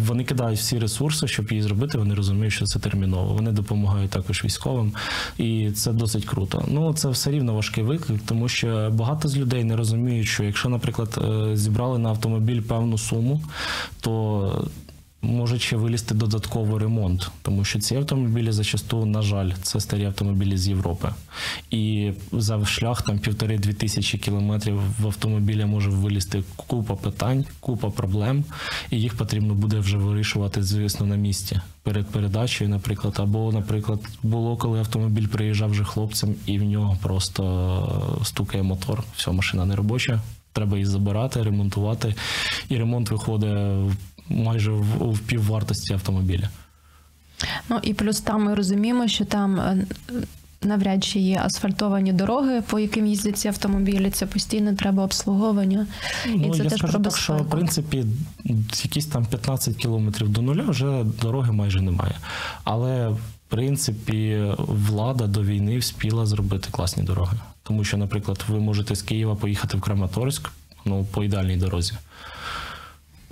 [0.05, 1.97] вони кидають всі ресурси, щоб її зробити.
[1.97, 3.33] Вони розуміють, що це терміново.
[3.33, 4.93] Вони допомагають також військовим,
[5.37, 6.65] і це досить круто.
[6.67, 10.69] Ну це все рівно важкий виклик, тому що багато з людей не розуміють, що якщо,
[10.69, 13.41] наприклад, е, зібрали на автомобіль певну суму,
[14.01, 14.69] то
[15.21, 20.57] може ще вилізти додатково ремонт, тому що ці автомобілі зачасту, на жаль, це старі автомобілі
[20.57, 21.09] з Європи.
[21.71, 28.43] І за шлях там півтори-дві тисячі кілометрів в автомобіля може вилізти купа питань, купа проблем,
[28.89, 33.15] і їх потрібно буде вже вирішувати, звісно, на місці перед передачею, наприклад.
[33.17, 39.31] Або, наприклад, було, коли автомобіль приїжджав вже хлопцям, і в нього просто стукає мотор, все,
[39.31, 40.21] машина не робоча.
[40.53, 42.15] Треба її забирати, ремонтувати,
[42.69, 43.97] і ремонт виходить
[44.31, 46.49] майже в, в піввартості автомобіля.
[47.69, 49.85] Ну і плюс там ми розуміємо, що там е,
[50.61, 54.09] навряд чи є асфальтовані дороги, по яким їздять ці автомобілі.
[54.09, 55.87] Це постійно треба обслуговування.
[56.25, 58.05] І Ну, це я теж скажу про так, що в принципі
[58.83, 62.15] якісь там 15 кілометрів до нуля вже дороги майже немає.
[62.63, 67.37] Але в принципі влада до війни вспіла зробити класні дороги.
[67.63, 70.51] Тому що, наприклад, ви можете з Києва поїхати в Краматорськ
[70.85, 71.93] ну, по ідеальній дорозі.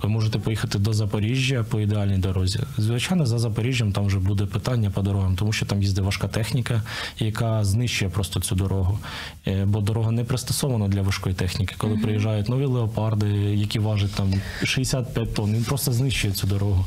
[0.02, 2.60] Ви можете поїхати до Запоріжжя по ідеальній дорозі.
[2.78, 6.82] Звичайно, за Запоріжжям там вже буде питання по дорогам, тому що там їздить важка техніка,
[7.18, 8.98] яка знищує просто цю дорогу.
[9.46, 11.74] Е, Бо дорога не пристосована для важкої техніки.
[11.78, 14.34] Коли приїжджають нові леопарди, які важать там
[14.64, 16.84] 65 тонн, він просто знищує цю дорогу.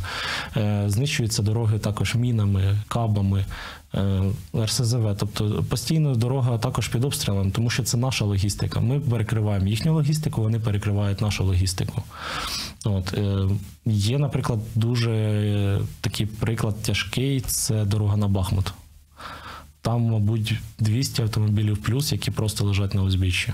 [0.58, 3.46] Е, Знищуються дороги також мінами, кабами.
[3.96, 4.22] Е,
[4.58, 8.80] РСЗВ, тобто постійно дорога також під обстрілом, тому що це наша логістика.
[8.80, 12.04] Ми перекриваємо їхню логістику, вони перекривають нашу логістику.
[12.86, 13.48] От, е,
[13.86, 18.74] є, наприклад, дуже е, такий приклад тяжкий це дорога на Бахмут.
[19.82, 23.54] Там, мабуть, 200 автомобілів плюс, які просто лежать на узбіччі.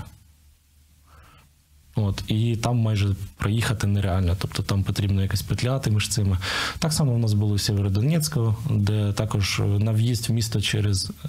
[1.94, 4.36] От, і там майже проїхати нереально.
[4.38, 6.38] Тобто там потрібно якось петляти між цими.
[6.78, 11.26] Так само у нас було в Сєвєродонецьку, де також на в'їзд в місто через е,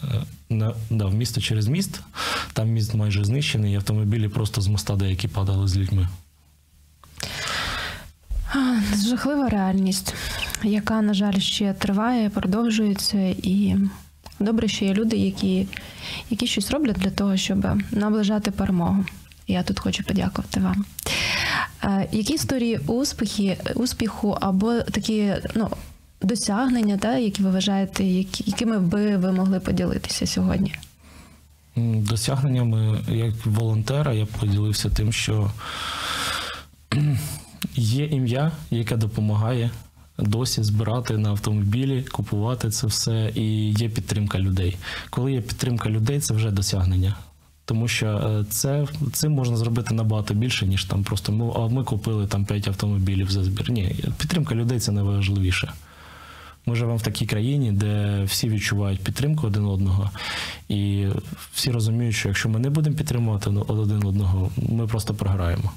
[0.50, 2.02] на, да, в місто через міст.
[2.54, 6.08] Там міст майже знищений, і автомобілі просто з моста деякі падали з людьми.
[9.10, 10.13] Жахлива реальність,
[10.63, 13.76] яка, на жаль, ще триває, продовжується, і
[14.39, 15.67] добре, що є люди, які,
[16.30, 19.06] які щось роблять для того, щоб наближати перемогу.
[19.48, 20.86] Я тут хочу подякувати вам.
[21.84, 25.70] Е, Які історії успіхи, успіху або такі ну,
[26.22, 30.76] досягнення, та, які ви вважаєте, якими би ви могли поділитися сьогодні?
[31.76, 35.52] Досягненнями як волонтера я поділився тим, що
[37.76, 39.72] є ім'я, яке допомагає
[40.18, 44.78] досі збирати на автомобілі, купувати це все, і є підтримка людей.
[45.10, 47.16] Коли є підтримка людей, це вже досягнення.
[47.72, 51.84] Тому що е, це цим можна зробити набагато більше, ніж там просто ми, а ми
[51.84, 53.72] купили там 5 автомобілів за збір.
[53.72, 55.72] Ні, підтримка людей це найважливіше.
[56.66, 60.10] Ми живемо в такій країні, де всі відчувають підтримку один одного,
[60.70, 61.08] і
[61.54, 65.72] всі розуміють, що якщо ми не будемо підтримувати один одного, ми просто програємо.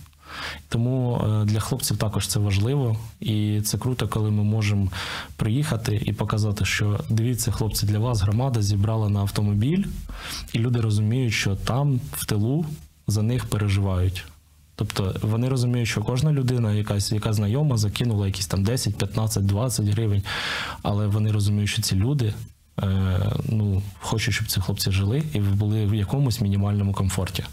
[0.68, 4.88] Тому е, для хлопців також це важливо, і це круто, коли ми можемо
[5.36, 9.84] приїхати і показати, що дивіться, хлопці, для вас громада зібрала на автомобіль,
[10.52, 12.66] і люди розуміють, що там в тилу
[13.06, 14.24] за них переживають.
[14.76, 19.86] Тобто вони розуміють, що кожна людина, якась яка знайома, закинула якісь там 10, 15, 20
[19.86, 20.22] гривень,
[20.82, 22.34] але вони розуміють, що ці люди
[22.82, 27.44] е, ну, хочуть, щоб ці хлопці жили і були в якомусь мінімальному комфорті.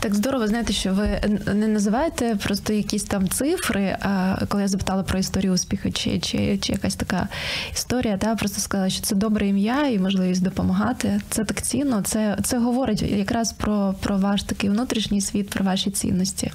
[0.00, 1.20] Так здорово, знаєте, що ви
[1.54, 3.96] не називаєте просто якісь там цифри.
[4.00, 7.28] А коли я запитала про історію успіху, чи чи, чи якась така
[7.72, 11.20] історія, та просто сказала, що це добре ім'я і можливість допомагати.
[11.30, 12.02] Це так цінно.
[12.02, 16.52] Це це говорить якраз про про ваш такий внутрішній світ, про ваші цінності.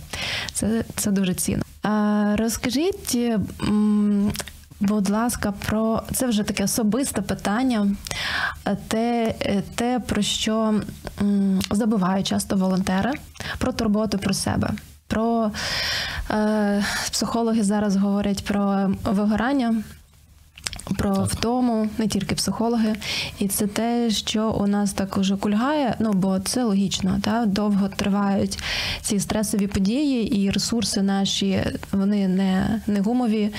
[0.53, 1.63] Це, Це дуже цінно.
[1.83, 3.17] А розкажіть.
[4.83, 7.87] Будь ласка, про це вже таке особисте питання,
[8.87, 9.35] те,
[9.75, 10.81] те про що
[11.71, 13.11] забувають часто волонтери,
[13.57, 14.69] про турботу про себе.
[15.07, 15.51] Про
[16.31, 19.75] е, психологи зараз говорять про вигорання,
[20.97, 21.27] про так.
[21.27, 22.95] втому, не тільки психологи,
[23.39, 25.95] і це те, що у нас так уже кульгає.
[25.99, 28.59] Ну бо це логічно, та довго тривають
[29.01, 33.49] ці стресові події, і ресурси наші вони не, не гумові.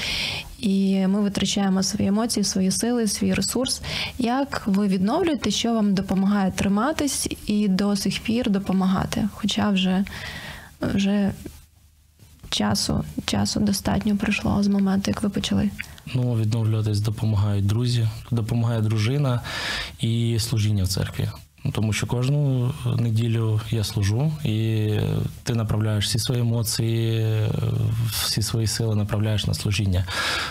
[0.59, 3.83] І ми витрачаємо свої емоції, свої сили, свій ресурс.
[4.19, 9.29] Як ви відновлюєте, що вам допомагає триматись і до сих пір допомагати?
[9.35, 10.05] Хоча вже
[10.81, 11.33] вже
[12.51, 15.71] часу, часу достатньо пройшло з моменту, як ви почали.
[16.15, 19.41] Ну, відновлюватись допомагають друзі, допомагає дружина
[20.01, 21.29] і служіння в церкві.
[21.67, 24.89] Ну, тому що кожну неділю я служу, і
[25.43, 27.27] ти направляєш всі свої емоції,
[28.11, 30.05] всі свої сили направляєш на служіння.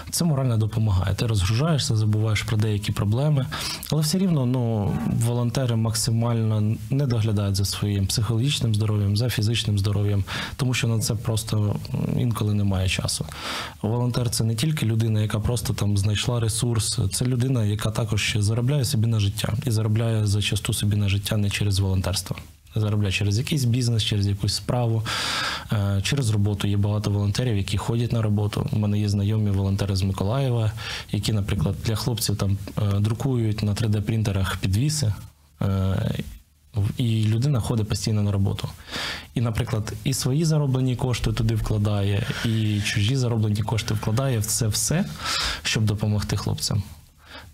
[0.10, 1.16] Це морально допомагає.
[1.16, 3.46] Ти розгружаєшся, забуваєш про деякі проблеми,
[3.92, 4.94] але все рівно ну,
[5.26, 10.24] волонтери максимально не доглядають за своїм психологічним здоров'ям, за фізичним здоров'ям,
[10.56, 11.76] тому що на це просто
[12.18, 13.26] інколи немає часу.
[13.82, 18.86] Волонтер це не тільки людина, яка просто там знайшла ресурс, це людина, яка також заробляє
[18.86, 22.36] собі на життя і заробляє зачасту собі на на життя не через волонтерство.
[22.76, 25.04] Заробляє через якийсь бізнес, через якусь справу,
[25.72, 26.68] е, через роботу.
[26.68, 28.70] Є багато волонтерів, які ходять на роботу.
[28.72, 30.72] У мене є знайомі волонтери з Миколаєва,
[31.12, 35.14] які, наприклад, для хлопців там е, друкують на 3D-принтерах підвіси.
[35.62, 36.12] Е,
[36.98, 38.70] і людина ходить постійно на роботу.
[39.36, 44.68] І, наприклад, і свої зароблені кошти туди вкладає, і чужі зароблені кошти вкладає в це
[44.68, 45.06] все,
[45.64, 46.84] щоб допомогти хлопцям.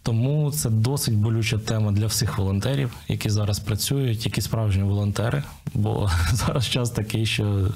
[0.03, 6.11] Тому це досить болюча тема для всіх волонтерів, які зараз працюють, які справжні волонтери, бо
[6.33, 7.67] зараз час такий, що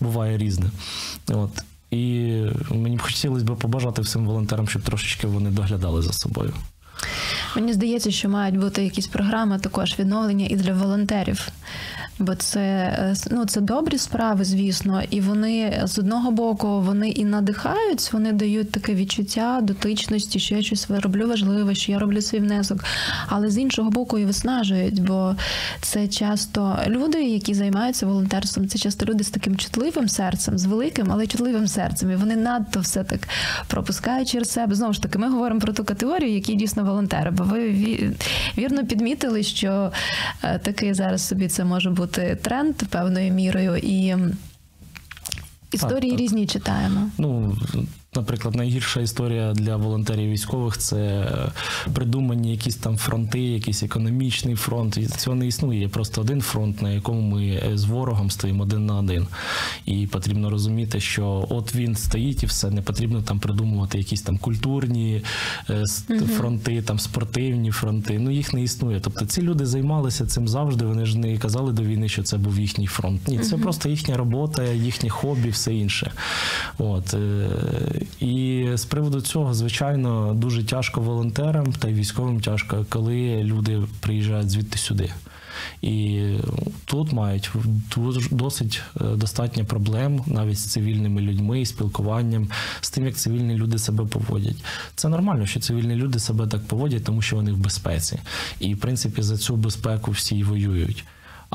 [0.00, 0.70] буває різне.
[1.28, 1.50] От.
[1.90, 2.32] І
[2.70, 6.52] мені б хотілося б побажати всім волонтерам, щоб трошечки вони доглядали за собою.
[7.56, 11.48] Мені здається, що мають бути якісь програми також відновлення і для волонтерів
[12.18, 17.24] бо це е, ну це добрі справи, звісно, і вони з одного боку вони і
[17.24, 22.38] надихають, вони дають таке відчуття дотичності, що я щось роблю важливе, що я роблю свій
[22.38, 22.84] внесок,
[23.26, 25.34] але з іншого боку і виснажують, бо
[25.80, 31.06] це часто люди, які займаються волонтерством, це часто люди з таким чутливим серцем, з великим,
[31.10, 32.10] але чутливим серцем.
[32.10, 33.28] І вони надто все так
[33.66, 34.74] пропускають через себе.
[34.74, 37.30] Знову ж таки, ми говоримо про ту категорію, які дійсно волонтери.
[37.30, 37.70] Бо ви
[38.58, 39.92] вірно підмітили, що
[40.42, 44.16] е, такий зараз собі це може бути бути тренд певною мірою і.
[45.72, 46.20] Історії так, так.
[46.20, 47.10] різні читаємо.
[47.18, 47.56] Ну
[48.16, 51.32] Наприклад, найгірша історія для волонтерів військових це
[51.94, 54.96] придумані якісь там фронти, якийсь економічний фронт.
[54.96, 55.80] І Цього не існує.
[55.80, 59.26] Є просто один фронт, на якому ми з ворогом стоїмо один на один.
[59.86, 64.38] І потрібно розуміти, що от він стоїть і все, не потрібно там придумувати якісь там
[64.38, 65.22] культурні
[65.70, 65.84] е,
[66.36, 68.18] фронти, там спортивні фронти.
[68.18, 69.00] Ну їх не існує.
[69.00, 70.84] Тобто ці люди займалися цим завжди.
[70.84, 73.28] Вони ж не казали до війни, що це був їхній фронт.
[73.28, 76.12] Ні, це просто їхня робота, їхнє хобі, все інше.
[76.78, 77.14] От.
[78.20, 84.50] І з приводу цього, звичайно, дуже тяжко волонтерам та й військовим тяжко, коли люди приїжджають
[84.50, 85.10] звідти сюди.
[85.82, 86.22] І
[86.84, 87.50] тут мають
[88.30, 92.48] досить е, достатньо проблем навіть з цивільними людьми, спілкуванням,
[92.80, 94.56] з тим, як цивільні люди себе поводять.
[94.94, 98.18] Це нормально, що цивільні люди себе так поводять, тому що вони в безпеці.
[98.60, 101.04] І в принципі за цю безпеку всі й воюють.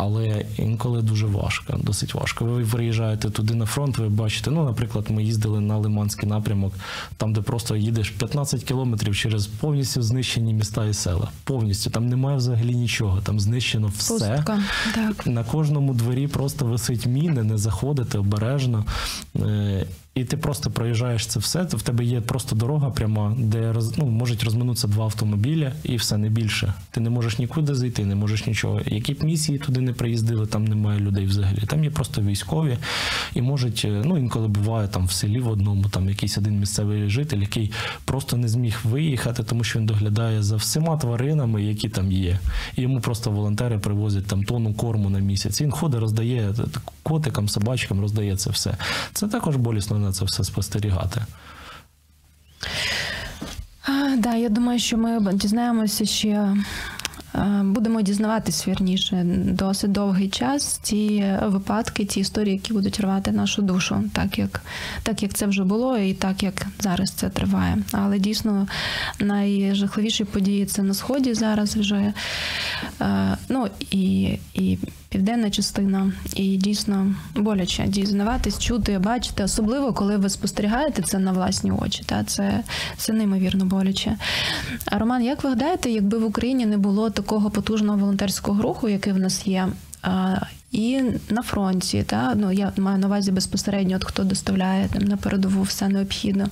[0.02, 2.46] Але інколи дуже важко, досить важко.
[2.46, 6.74] Ви приїжджаєте туди на фронт, ви бачите, ну, наприклад, ми їздили на Лиманський напрямок,
[7.18, 11.30] там, де просто їдеш 15 кілометрів через повністю знищені міста і села.
[11.44, 14.14] Повністю там немає взагалі нічого, там знищено все.
[14.14, 14.64] Пустка.
[14.96, 15.28] Так.
[15.28, 18.86] На кожному дворі просто висить міни, не заходити обережно.
[20.16, 21.66] Е, І ти просто проїжджаєш це все.
[21.66, 26.18] то В тебе є просто дорога пряма, де ну, можуть розминутися два автомобіля, і все
[26.18, 26.74] не більше.
[26.92, 28.82] Ти не можеш нікуди зайти, не можеш нічого.
[28.86, 31.60] Які б місії туди не приїздили, там немає людей взагалі.
[31.68, 32.78] Там є просто військові,
[33.34, 37.10] і можуть, е, ну інколи буває там в селі в одному, там якийсь один місцевий
[37.10, 37.72] житель, який
[38.06, 42.40] просто не зміг виїхати, тому що він доглядає за всіма тваринами, які там є.
[42.76, 45.62] І йому просто волонтери привозять там тонну корму на місяць.
[45.62, 46.54] Він ходить, роздає
[47.04, 48.78] котикам, собачкам, роздає це все.
[49.14, 51.22] Це також болісно на це все спостерігати.
[53.88, 56.56] А, да, я думаю, що ми дізнаємося ще.
[57.36, 63.62] е, Будемо дізнаватись вірніше досить довгий час ті випадки, ті історії, які будуть рвати нашу
[63.62, 64.62] душу, так як,
[65.04, 67.78] так як це вже було, і так як зараз це триває.
[67.92, 68.68] Але дійсно
[69.20, 72.14] найжахливіші події це на сході зараз вже.
[73.02, 74.78] Е, Ну і, і
[75.12, 81.72] південна частина, і дійсно боляче дізнаватись, чути, бачити, особливо коли ви спостерігаєте це на власні
[81.72, 82.04] очі.
[82.06, 82.64] Та це,
[82.98, 84.18] це неймовірно боляче.
[84.86, 89.14] А Роман, як ви гадаєте, якби в Україні не було такого потужного волонтерського руху, який
[89.14, 89.68] в нас є?
[90.72, 95.18] І на фронті, та ну я маю на увазі безпосередньо, от хто доставляє там на
[95.18, 96.48] передову все необхідно,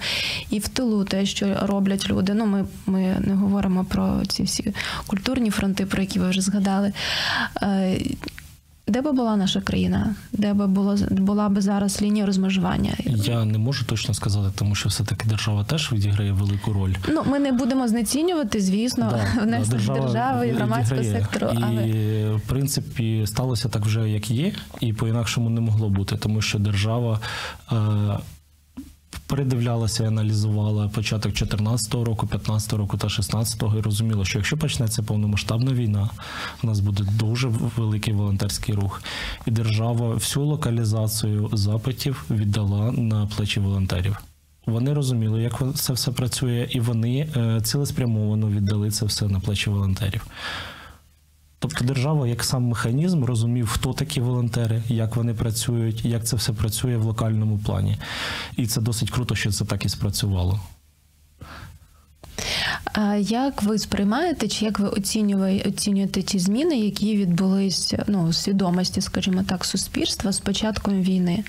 [0.50, 2.34] і в тилу те, що роблять люди.
[2.34, 4.74] Ну, ми, ми не говоримо про ці всі
[5.08, 6.94] культурні фронти, про які ви вже згадали.
[8.90, 10.16] Де би була наша країна?
[10.34, 12.94] Де би було була би зараз лінія розмежування?
[13.06, 16.94] Я не можу точно сказати, тому що все-таки держава теж відіграє велику роль.
[17.10, 21.48] Ну ми не будемо знецінювати, звісно, Да, внесок держави і громадського сектору.
[21.54, 21.84] І, Але
[22.36, 27.20] в принципі, сталося так вже, як є, і по-інакшому не могло бути, тому що держава.
[27.72, 27.76] Е-
[29.30, 35.74] Передивлялася аналізувала початок 14-го року, 15-го року та 16-го і розуміла, що якщо почнеться повномасштабна
[35.74, 36.10] війна,
[36.64, 39.02] у нас буде дуже великий волонтерський рух,
[39.46, 44.18] і держава всю локалізацію запитів віддала на плечі волонтерів.
[44.66, 49.70] Вони розуміли, як це все працює, і вони е, цілеспрямовано віддали це все на плечі
[49.70, 50.28] волонтерів.
[51.60, 56.54] Тобто держава, як сам механізм, розумів, хто такі волонтери, як вони працюють, як це все
[56.54, 57.98] працює в локальному плані.
[58.58, 60.60] І це досить круто, що це так і спрацювало.
[62.94, 68.34] а як ви сприймаєте, чи як ви оцінює- оцінюєте ті зміни, які відбулись ну, у
[68.34, 71.44] свідомості, скажімо так, суспільства з початком війни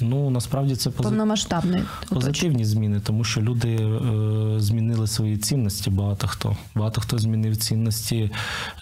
[0.00, 1.82] Ну насправді це повномасштабної?
[2.08, 5.90] Позитивні зміни, тому що люди е, змінили свої цінності.
[5.90, 6.56] Багато хто.
[6.74, 8.30] Багато хто змінив цінності,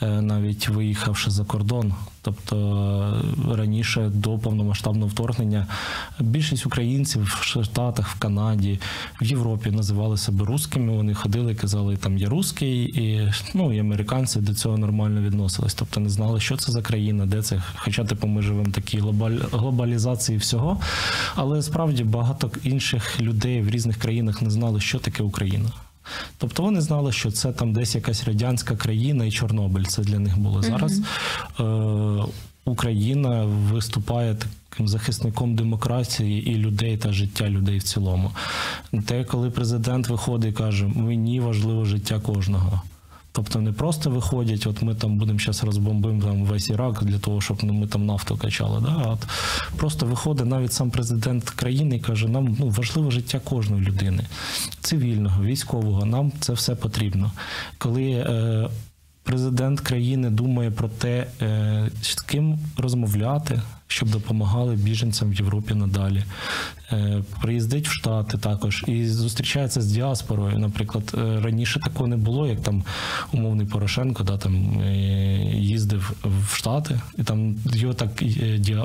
[0.02, 1.94] е, навіть виїхавши за кордон.
[2.22, 2.56] Тобто
[3.50, 5.66] е, раніше до повномасштабного вторгнення
[6.20, 8.80] більшість українців в Штатах, в Канаді,
[9.20, 10.96] в Європі називали себе русскими.
[10.96, 15.74] Вони ходили, казали, там я русський, і ну і американці до цього нормально відносились.
[15.74, 17.62] Тобто не знали, що це за країна, де це.
[17.76, 20.80] Хоча типу ми живемо в такій глобаль- глобалізації всього.
[21.34, 25.72] Але справді багато інших людей в різних країнах не знали, що таке Україна.
[26.38, 29.84] Тобто вони знали, що це там десь якась радянська країна і Чорнобиль.
[29.84, 31.00] Це для них було зараз.
[31.60, 32.32] Е,
[32.64, 34.36] Україна виступає
[34.68, 38.30] таким захисником демократії і людей та життя людей в цілому.
[39.06, 42.82] Те, коли президент виходить і каже, мені важливо життя кожного.
[43.34, 47.40] Тобто не просто виходять, от ми там будемо зараз розбомбимо там весь Ірак для того,
[47.40, 48.80] щоб ну, ми там нафту качали.
[48.80, 49.02] Да?
[49.04, 49.26] А От
[49.76, 54.26] просто виходить навіть сам президент країни і каже, нам ну, важливо життя кожної людини,
[54.80, 57.32] цивільного, військового, нам це все потрібно.
[57.78, 58.68] Коли е,
[59.22, 63.62] президент країни думає про те, е, з ким розмовляти,
[63.92, 66.24] щоб допомагали біженцям в Європі надалі.
[66.92, 70.58] Е, Приїздить в Штати також і зустрічається з діаспорою.
[70.58, 72.84] Наприклад, е, раніше такого не було, як там
[73.32, 74.94] умовний Порошенко, да, там е,
[75.54, 78.22] їздив в Штати, і там його так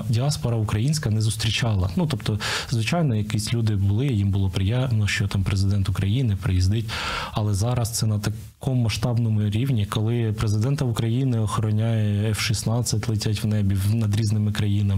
[0.09, 1.89] діаспора українська не зустрічала.
[1.95, 2.39] Ну тобто,
[2.69, 6.85] звичайно, якісь люди були, їм було приємно, що там президент України приїздить.
[7.31, 13.77] Але зараз це на такому масштабному рівні, коли президента України охороняє F-16, летять в небі
[13.93, 14.96] над різними країнами,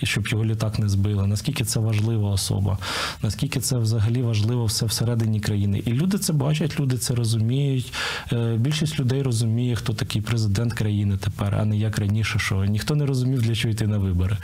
[0.00, 1.26] і щоб його літак не збили.
[1.26, 2.78] Наскільки це важлива особа?
[3.22, 5.82] Наскільки це взагалі важливо все всередині країни?
[5.86, 7.92] І люди це бачать, люди це розуміють.
[8.32, 12.94] Е, Більшість людей розуміє, хто такий президент країни тепер, а не як раніше, що ніхто
[12.94, 14.36] не розумів, для чого йти на вибори.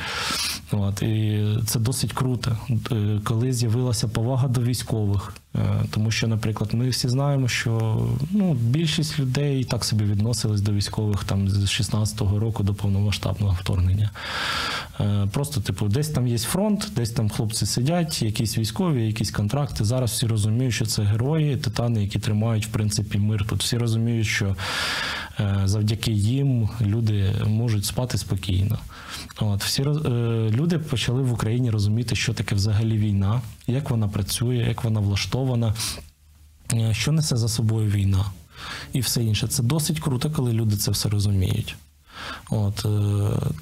[0.73, 2.57] От і це досить круто.
[2.93, 8.55] Е, Коли з'явилася повага до військових, Е, Тому що, наприклад, ми всі знаємо, що ну,
[8.55, 14.11] більшість людей так собі відносились до військових там з 16-го року до повномасштабного вторгнення.
[15.01, 19.85] Е, Просто, типу, десь там є фронт, десь там хлопці сидять, якісь військові, якісь контракти.
[19.85, 23.45] Зараз всі розуміють, що це герої, титани, які тримають в принципі мир.
[23.49, 24.57] Тут всі розуміють, що
[25.41, 28.79] е, завдяки їм люди можуть спати спокійно.
[29.41, 29.87] От всі е,
[30.51, 35.75] люди почали в Україні розуміти, що таке взагалі війна, як вона працює, як вона влаштована,
[36.93, 38.25] що несе за собою війна
[38.93, 39.49] і все інше.
[39.49, 41.77] Це досить круто, коли люди це все розуміють.
[42.51, 42.89] От, е,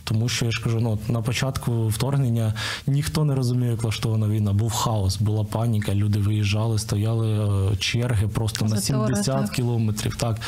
[0.05, 2.55] тому що я ж кажу, ну, от на початку вторгнення
[2.87, 4.53] ніхто не розуміє, як влаштована війна.
[4.53, 7.29] Був хаос, була паніка, люди виїжджали, стояли
[7.73, 9.51] е, черги просто на Затори, 70 так.
[9.51, 10.17] кілометрів.
[10.17, 10.41] Так,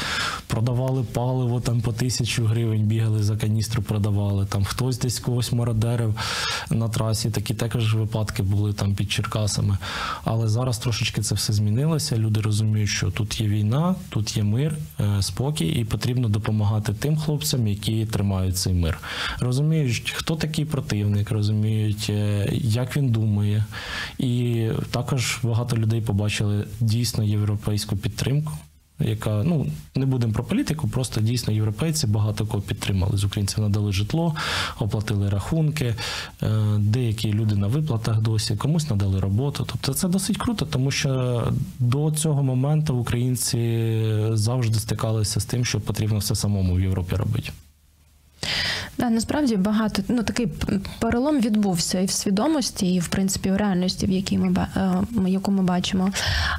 [0.46, 4.46] продавали паливо там по тисячу гривень, бігали за каністру, продавали.
[4.46, 6.14] Там хтось десь когось мародерив
[6.70, 7.30] на трасі.
[7.30, 9.78] Такі також випадки були там під Черкасами.
[10.24, 12.16] Але зараз трошечки це все змінилося.
[12.16, 17.16] Люди розуміють, що тут є війна, тут є мир, е, спокій, і потрібно допомагати тим
[17.16, 18.98] хлопцям, які тримають цей мир.
[19.40, 23.64] Розуміють, хто такий противник, розуміють, е, як він думає.
[24.18, 28.52] І також багато людей побачили дійсно європейську підтримку.
[29.00, 33.16] Яка ну не будемо про політику, просто дійсно європейці багато кого підтримали.
[33.16, 34.34] З українців надали житло,
[34.78, 35.94] оплатили рахунки.
[36.42, 39.66] е, Деякі люди на виплатах досі, комусь надали роботу.
[39.68, 41.42] Тобто це досить круто, тому що
[41.78, 43.58] до цього моменту українці
[44.32, 47.50] завжди стикалися з тим, що потрібно все самому в Європі робити.
[48.98, 50.46] Да, насправді багато ну такий
[50.98, 55.50] перелом відбувся і в свідомості, і в принципі в реальності, в якій ми е, яку
[55.50, 56.10] ми бачимо.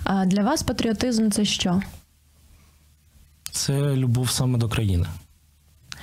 [0.03, 1.81] А для вас патріотизм це що?
[3.51, 5.05] Це любов саме до країни,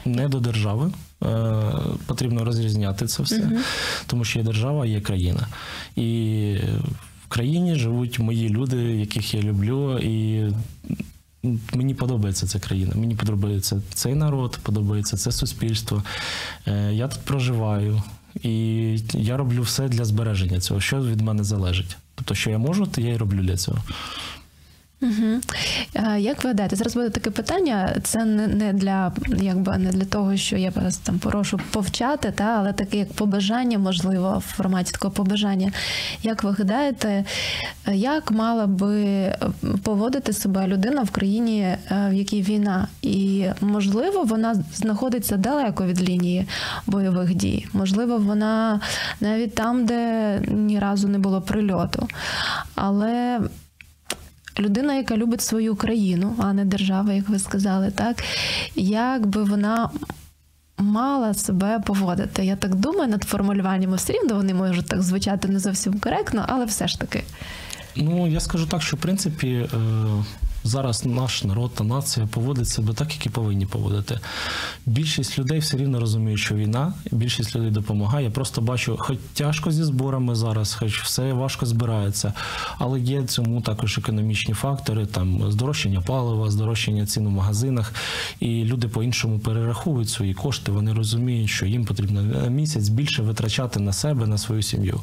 [0.04, 0.92] не до держави.
[1.24, 1.62] Е,
[2.06, 3.50] потрібно розрізняти це все,
[4.06, 5.48] тому що є держава, є країна.
[5.96, 6.58] І
[7.24, 10.44] в країні живуть мої люди, яких я люблю, і
[11.74, 12.92] мені подобається ця країна.
[12.96, 16.02] Мені подобається цей народ, подобається це суспільство.
[16.66, 18.02] Е, я тут проживаю,
[18.42, 18.50] і
[19.12, 21.96] я роблю все для збереження цього, що від мене залежить.
[22.14, 23.78] Тобто, що я можу, то я і роблю для цього.
[25.02, 25.40] Угу.
[26.18, 26.76] Як ви гадаєте?
[26.76, 27.96] Зараз буде таке питання.
[28.02, 32.72] Це не, для якби не для того, що я вас там прошу повчати, та але
[32.72, 35.72] таке як побажання, можливо, в форматі такого побажання.
[36.22, 37.24] Як ви гадаєте,
[37.92, 39.32] як мала би
[39.82, 41.78] поводити себе людина в країні, е,
[42.10, 42.88] в якій війна?
[43.02, 46.46] І можливо, вона знаходиться далеко від лінії
[46.86, 47.66] бойових дій.
[47.72, 48.80] Можливо, вона
[49.20, 52.08] навіть там, де ні разу не було прильоту.
[52.74, 53.40] Але
[54.60, 58.24] людина, яка любить свою країну, а не держава, як ви сказали, так
[58.74, 59.90] як би вона.
[60.78, 62.44] Мала себе поводити.
[62.44, 66.64] Я так думаю над формулюваннями все рівно вони можуть так звучати не зовсім коректно, але
[66.64, 67.22] все ж таки.
[67.96, 69.68] Ну, я скажу так, що в принципі е,
[70.66, 74.20] зараз наш народ та нація поводить себе так, як і повинні поводити.
[74.86, 78.24] Більшість людей все рівно розуміють, що війна, більшість людей допомагає.
[78.24, 82.32] Я просто бачу, хоч тяжко зі зборами зараз, хоч все важко збирається,
[82.78, 87.94] але є цьому також економічні фактори, там здорожчання палива, здорожчання цін у магазинах,
[88.40, 90.72] і люди по-іншому перераховують свої кошти.
[90.72, 95.00] Вони розуміють, що їм потрібно місяць більше витрачати на себе, на свою сім'ю.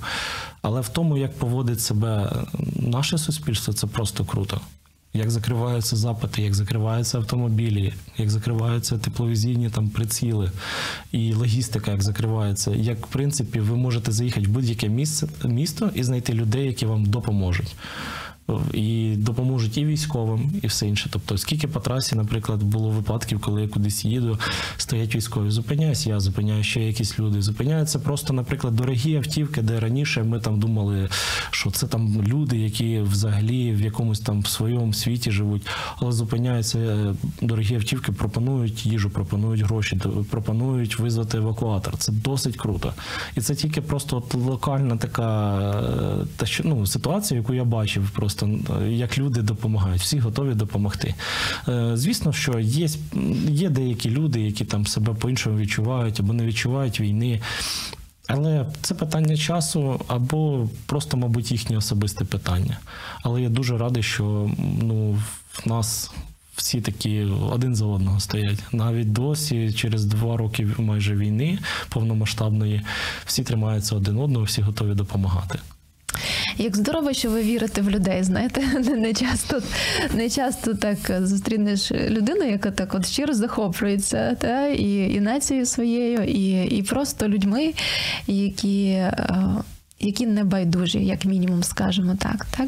[0.62, 2.32] Але в тому, як поводить себе
[2.76, 4.62] наше суспільство, це просто круто.
[5.16, 10.52] Як закриваються запити, як закриваються автомобілі, як закриваються тепловізійні там приціли
[11.12, 12.72] і логістика, як закривається.
[12.72, 17.06] Як в принципі ви можете заїхати в будь-яке місце місто і знайти людей, які вам
[17.06, 17.76] допоможуть.
[18.74, 21.10] І допоможуть і військовим, і все інше.
[21.12, 24.40] Тобто, скільки по трасі, наприклад, було випадків, коли я кудись їду,
[24.78, 27.42] стоять військові, зупиняюсь, я зупиняю ще якісь люди.
[27.42, 31.10] Зупиняються просто, наприклад, дорогі автівки, де раніше ми там думали,
[31.52, 35.68] що це там люди, які взагалі в якомусь там в своєму світі живуть,
[35.98, 41.98] але зупиняються е, дорогі автівки, пропонують їжу, пропонують гроші, пропонують визвати евакуатор.
[41.98, 42.94] Це досить круто.
[43.36, 45.60] І це тільки просто от локальна така
[46.22, 50.54] е, та що ну ситуація, яку я бачив, просто е, як люди допомагають, всі готові
[50.54, 51.16] допомогти.
[51.68, 52.88] Е, Звісно, що є,
[53.48, 57.42] є деякі люди, які там себе по-іншому відчувають або не відчувають війни.
[58.28, 62.80] Але це питання часу або просто, мабуть, їхнє особисте питання.
[63.24, 65.12] Але я дуже радий, що ну,
[65.52, 66.12] в нас
[66.56, 67.22] всі такі
[67.52, 68.60] один за одного стоять.
[68.72, 71.60] Навіть досі, через два роки майже війни
[71.90, 72.82] повномасштабної,
[73.26, 75.60] всі тримаються один одного, всі готові допомагати.
[76.58, 78.62] Як здорово, що ви вірите в людей, знаєте,
[78.98, 79.62] не, часто
[80.14, 86.24] не часто так зустрінеш людину, яка так от щиро захоплюється, та і, і нацією своєю,
[86.24, 87.74] і, і просто людьми,
[88.28, 89.02] які.
[90.04, 92.46] Які не байдужі, як мінімум, скажемо так.
[92.58, 92.68] так?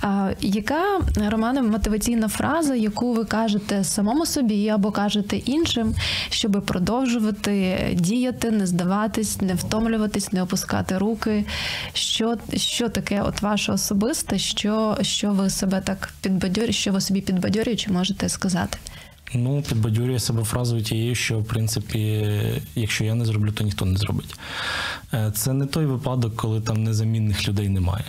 [0.00, 1.00] А, яка
[1.30, 5.94] Романе мотиваційна фраза, яку ви кажете самому собі або кажете іншим,
[6.30, 11.44] щоб продовжувати діяти, не здаватись, не втомлюватись, не опускати руки?
[11.92, 17.20] Що, що таке от ваше особисте, що, що ви себе так підбадьорюєте, що ви собі
[17.20, 18.78] підбадьорюючи можете сказати?
[19.34, 22.26] Ну, підбадьорює себе фразою тією, що в принципі,
[22.74, 24.34] якщо я не зроблю, то ніхто не зробить.
[25.14, 28.04] Е, Це не той випадок, коли там незамінних людей немає.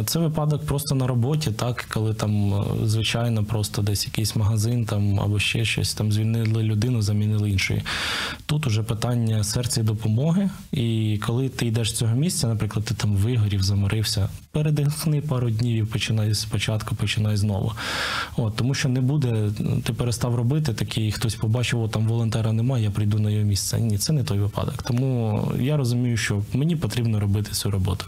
[0.00, 4.84] Е, Це випадок просто на роботі, так, коли там, е, звичайно, просто десь якийсь магазин
[4.84, 7.82] там або ще щось, там звільнили людину, замінили іншою.
[8.46, 10.50] Тут уже питання серця і допомоги.
[10.72, 15.82] І коли ти йдеш з цього місця, наприклад, ти там вигорів, заморився, передихни пару днів
[15.82, 17.72] і починай спочатку, починай знову.
[18.36, 19.50] От, тому що не буде,
[19.84, 23.80] ти перестав робити такий, хтось побачив, о, там волонтера немає, я прийду на його місце.
[23.80, 24.82] Ні, це не той випадок.
[24.82, 28.04] Тому я розумію, що мені потрібно робити цю роботу.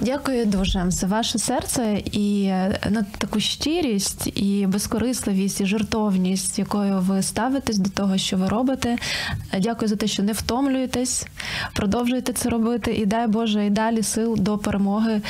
[0.00, 6.98] Дякую дуже за ваше серце і на ну, таку щирість, і безкорисливість, і жертовність, якою
[6.98, 8.96] ви ставитесь до того, що ви робите.
[9.52, 11.26] Е, Дякую за те, що не втомлюєтесь,
[11.74, 12.94] продовжуєте це робити.
[12.94, 15.22] І дай Боже, і далі сил до перемоги.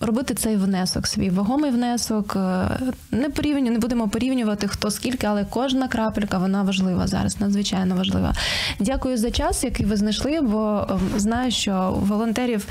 [0.00, 2.36] Робити цей внесок, свій вагомий внесок.
[2.36, 2.78] Е,
[3.10, 8.34] Не порівню, не будемо порівнювати хто скільки, але кожна крапелька вона важлива зараз, надзвичайно важлива.
[8.80, 12.66] Дякую за час, який ви знайшли, бо ем, знаю, що у волонтерів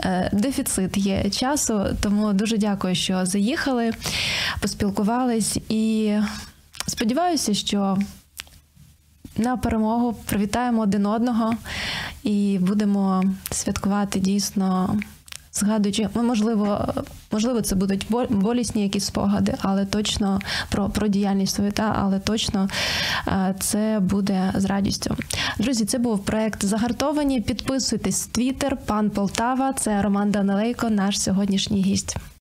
[0.00, 3.92] е, дефіцит є часу, тому дуже дякую, що заїхали,
[4.60, 6.14] поспілкувались і
[6.86, 7.98] сподіваюся, що
[9.36, 11.54] на перемогу привітаємо один одного
[12.22, 14.98] і будемо святкувати дійсно.
[15.56, 16.94] Згадуючи, ну, можливо,
[17.32, 20.40] можливо, це будуть бо- болісні якісь спогади, але точно
[20.70, 22.68] про, про діяльність свою, та, але точно
[23.28, 25.16] е, це буде з радістю.
[25.58, 27.40] Друзі, це був проект Загартовані.
[27.40, 29.72] Підписуйтесь в Твіттер, пан Полтава.
[29.72, 32.16] Це Роман Данилейко, наш сьогоднішній гість.